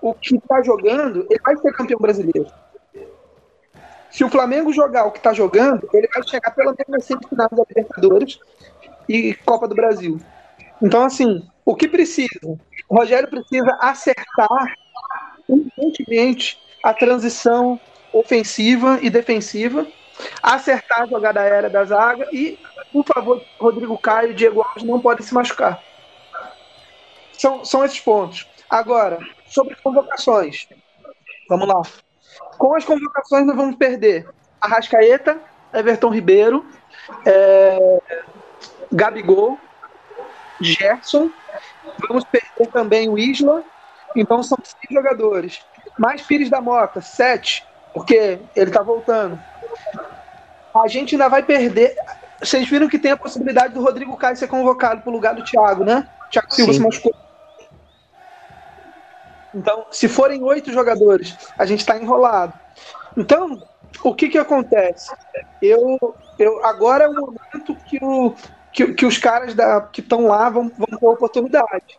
o 0.00 0.14
que 0.14 0.36
está 0.36 0.62
jogando, 0.62 1.26
ele 1.28 1.40
vai 1.44 1.56
ser 1.56 1.72
campeão 1.72 1.98
brasileiro. 1.98 2.46
Se 4.10 4.24
o 4.24 4.30
Flamengo 4.30 4.72
jogar 4.72 5.04
o 5.04 5.12
que 5.12 5.18
está 5.18 5.32
jogando, 5.32 5.88
ele 5.92 6.08
vai 6.12 6.26
chegar 6.26 6.50
pelo 6.52 6.70
menos 6.70 6.88
nas 6.88 7.04
semifinais 7.04 7.50
da 7.50 7.62
Libertadores 7.68 8.38
e 9.08 9.34
Copa 9.34 9.66
do 9.66 9.74
Brasil. 9.74 10.20
Então, 10.82 11.04
assim, 11.04 11.46
o 11.64 11.74
que 11.74 11.88
precisa? 11.88 12.28
O 12.88 12.96
Rogério 12.96 13.28
precisa 13.28 13.76
acertar 13.80 14.74
urgentemente 15.48 16.58
a 16.82 16.94
transição 16.94 17.80
ofensiva 18.12 18.98
e 19.02 19.10
defensiva, 19.10 19.86
acertar 20.42 21.02
a 21.02 21.06
jogada 21.06 21.40
aérea 21.40 21.70
da 21.70 21.84
zaga 21.84 22.28
e, 22.32 22.58
por 22.92 23.04
favor, 23.04 23.42
Rodrigo 23.58 23.98
Caio 23.98 24.30
e 24.30 24.34
Diego 24.34 24.62
Alves 24.62 24.82
não 24.82 25.00
podem 25.00 25.24
se 25.24 25.34
machucar. 25.34 25.82
São, 27.32 27.64
são 27.64 27.84
esses 27.84 28.00
pontos. 28.00 28.48
Agora, 28.68 29.18
sobre 29.46 29.74
convocações. 29.76 30.68
Vamos 31.48 31.68
lá. 31.68 31.82
Com 32.58 32.74
as 32.74 32.84
convocações, 32.84 33.46
nós 33.46 33.56
vamos 33.56 33.76
perder 33.76 34.28
Arrascaeta, 34.60 35.40
Everton 35.72 36.10
Ribeiro, 36.10 36.66
é, 37.24 38.00
Gabigol, 38.92 39.58
Gerson. 40.60 41.30
Vamos 42.08 42.24
perder 42.24 42.70
também 42.72 43.08
o 43.08 43.18
Isla. 43.18 43.62
Então 44.16 44.42
são 44.42 44.58
seis 44.62 44.90
jogadores. 44.90 45.60
Mais 45.98 46.22
Pires 46.22 46.50
da 46.50 46.60
Mota, 46.60 47.00
sete, 47.00 47.64
porque 47.92 48.38
ele 48.54 48.70
está 48.70 48.82
voltando. 48.82 49.38
A 50.74 50.88
gente 50.88 51.14
ainda 51.14 51.28
vai 51.28 51.42
perder. 51.42 51.96
Vocês 52.40 52.68
viram 52.68 52.88
que 52.88 52.98
tem 52.98 53.10
a 53.10 53.16
possibilidade 53.16 53.74
do 53.74 53.82
Rodrigo 53.82 54.16
Caio 54.16 54.36
ser 54.36 54.46
convocado 54.46 55.00
para 55.00 55.10
o 55.10 55.12
lugar 55.12 55.34
do 55.34 55.42
Thiago, 55.42 55.84
né? 55.84 56.08
Thiago 56.30 56.54
Silva 56.54 56.72
Sim. 56.72 56.78
se 56.78 56.84
machucou. 56.84 57.14
Então, 59.54 59.86
se 59.90 60.08
forem 60.08 60.42
oito 60.42 60.72
jogadores, 60.72 61.36
a 61.58 61.64
gente 61.64 61.80
está 61.80 61.96
enrolado. 61.96 62.52
Então, 63.16 63.60
o 64.04 64.14
que 64.14 64.28
que 64.28 64.38
acontece? 64.38 65.10
Eu, 65.60 66.14
eu 66.38 66.64
agora 66.64 67.04
é 67.04 67.08
o 67.08 67.14
momento 67.14 67.74
que, 67.86 67.98
o, 68.00 68.34
que, 68.78 68.94
que 68.94 69.06
os 69.06 69.18
caras 69.18 69.54
da, 69.54 69.80
que 69.80 70.00
estão 70.00 70.28
lá 70.28 70.48
vão, 70.48 70.70
vão 70.78 70.86
ter 70.86 71.06
oportunidade. 71.06 71.98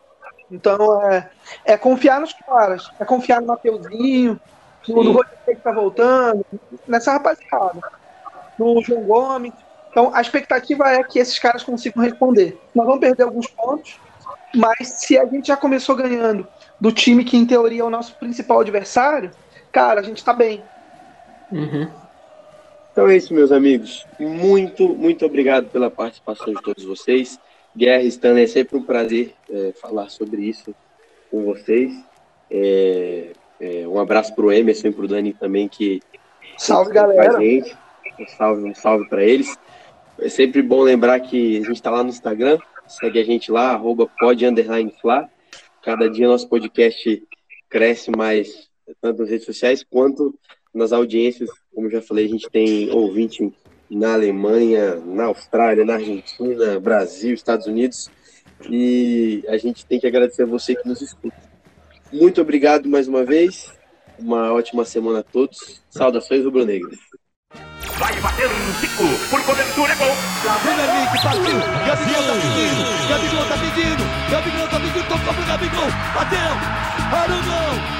Então, 0.50 1.02
é, 1.04 1.30
é 1.62 1.76
confiar 1.76 2.18
nos 2.20 2.32
caras, 2.32 2.90
é 2.98 3.04
confiar 3.04 3.42
no 3.42 3.48
Mateuzinho, 3.48 4.40
no, 4.88 5.04
no 5.04 5.12
Rodrigo 5.12 5.36
que 5.44 5.50
está 5.50 5.72
voltando, 5.72 6.44
nessa 6.88 7.12
rapaziada, 7.12 7.80
no 8.58 8.82
João 8.82 9.02
Gomes. 9.02 9.52
Então, 9.90 10.10
a 10.14 10.22
expectativa 10.22 10.88
é 10.88 11.04
que 11.04 11.18
esses 11.18 11.38
caras 11.38 11.62
consigam 11.62 12.02
responder. 12.02 12.58
Nós 12.74 12.86
vamos 12.86 13.00
perder 13.00 13.24
alguns 13.24 13.46
pontos, 13.48 14.00
mas 14.54 14.88
se 14.88 15.18
a 15.18 15.26
gente 15.26 15.48
já 15.48 15.58
começou 15.58 15.94
ganhando 15.94 16.48
do 16.80 16.90
time 16.90 17.24
que, 17.24 17.36
em 17.36 17.44
teoria, 17.44 17.82
é 17.82 17.84
o 17.84 17.90
nosso 17.90 18.14
principal 18.14 18.60
adversário, 18.60 19.30
cara, 19.70 20.00
a 20.00 20.02
gente 20.02 20.24
tá 20.24 20.32
bem. 20.32 20.64
Uhum. 21.52 21.90
Então 23.00 23.08
é 23.08 23.16
isso, 23.16 23.32
meus 23.32 23.50
amigos. 23.50 24.06
Muito, 24.18 24.86
muito 24.90 25.24
obrigado 25.24 25.70
pela 25.70 25.90
participação 25.90 26.52
de 26.52 26.60
todos 26.60 26.84
vocês. 26.84 27.40
Guerra 27.74 28.02
Stanley, 28.02 28.44
é 28.44 28.46
sempre 28.46 28.76
um 28.76 28.82
prazer 28.82 29.32
é, 29.48 29.72
falar 29.72 30.10
sobre 30.10 30.42
isso 30.42 30.74
com 31.30 31.42
vocês. 31.42 31.94
É, 32.50 33.32
é, 33.58 33.88
um 33.88 33.98
abraço 33.98 34.34
para 34.34 34.44
o 34.44 34.52
Emerson 34.52 34.88
e 34.88 34.92
para 34.92 35.04
o 35.06 35.08
Dani 35.08 35.32
também, 35.32 35.66
que 35.66 36.02
salve 36.58 36.92
galera. 36.92 37.40
Gente. 37.40 37.74
Um 38.20 38.26
salve, 38.28 38.68
um 38.68 38.74
salve 38.74 39.08
para 39.08 39.24
eles. 39.24 39.56
É 40.18 40.28
sempre 40.28 40.60
bom 40.60 40.82
lembrar 40.82 41.20
que 41.20 41.56
a 41.56 41.60
gente 41.60 41.76
está 41.76 41.90
lá 41.90 42.02
no 42.02 42.10
Instagram, 42.10 42.58
segue 42.86 43.18
a 43.18 43.24
gente 43.24 43.50
lá, 43.50 43.70
arroba 43.70 44.10
pod 44.18 44.44
underline 44.44 44.92
Cada 45.82 46.10
dia 46.10 46.28
nosso 46.28 46.46
podcast 46.50 47.26
cresce 47.66 48.10
mais, 48.10 48.68
tanto 49.00 49.20
nas 49.20 49.30
redes 49.30 49.46
sociais 49.46 49.82
quanto 49.82 50.38
nas 50.74 50.92
audiências. 50.92 51.50
Como 51.74 51.90
já 51.90 52.00
falei, 52.00 52.26
a 52.26 52.28
gente 52.28 52.48
tem 52.50 52.90
ouvinte 52.90 53.52
na 53.90 54.14
Alemanha, 54.14 54.96
na 54.96 55.24
Austrália, 55.24 55.84
na 55.84 55.94
Argentina, 55.94 56.78
Brasil, 56.78 57.34
Estados 57.34 57.66
Unidos. 57.66 58.08
E 58.68 59.42
a 59.48 59.56
gente 59.56 59.86
tem 59.86 59.98
que 59.98 60.06
agradecer 60.06 60.42
a 60.42 60.46
você 60.46 60.74
que 60.74 60.86
nos 60.86 61.00
escuta. 61.00 61.36
Muito 62.12 62.40
obrigado 62.40 62.88
mais 62.88 63.08
uma 63.08 63.24
vez. 63.24 63.72
Uma 64.18 64.52
ótima 64.52 64.84
semana 64.84 65.20
a 65.20 65.22
todos. 65.22 65.82
Saudações 65.88 66.44
rubro-negras. 66.44 66.98
Vai 67.98 68.20
bater 68.20 68.46
um 68.46 68.70
por 69.30 69.44
cobertura 69.44 69.92
é 69.92 69.96
gol. 69.96 70.14
Vem 70.64 70.72
Henrique, 70.72 71.22
partiu. 71.22 71.58
Gabigol 71.86 72.24
tá 72.26 72.34
pedindo. 72.40 73.08
Gabigol 73.08 73.46
tá 73.46 73.56
pedindo. 73.58 74.30
Gabigol 74.30 74.68
tá 74.68 74.80
pedindo. 74.80 75.08
Tocou 75.08 75.34
pro 75.34 75.46
Gabigol. 75.46 75.90
Bateu. 76.14 76.80
Arugão. 77.12 77.99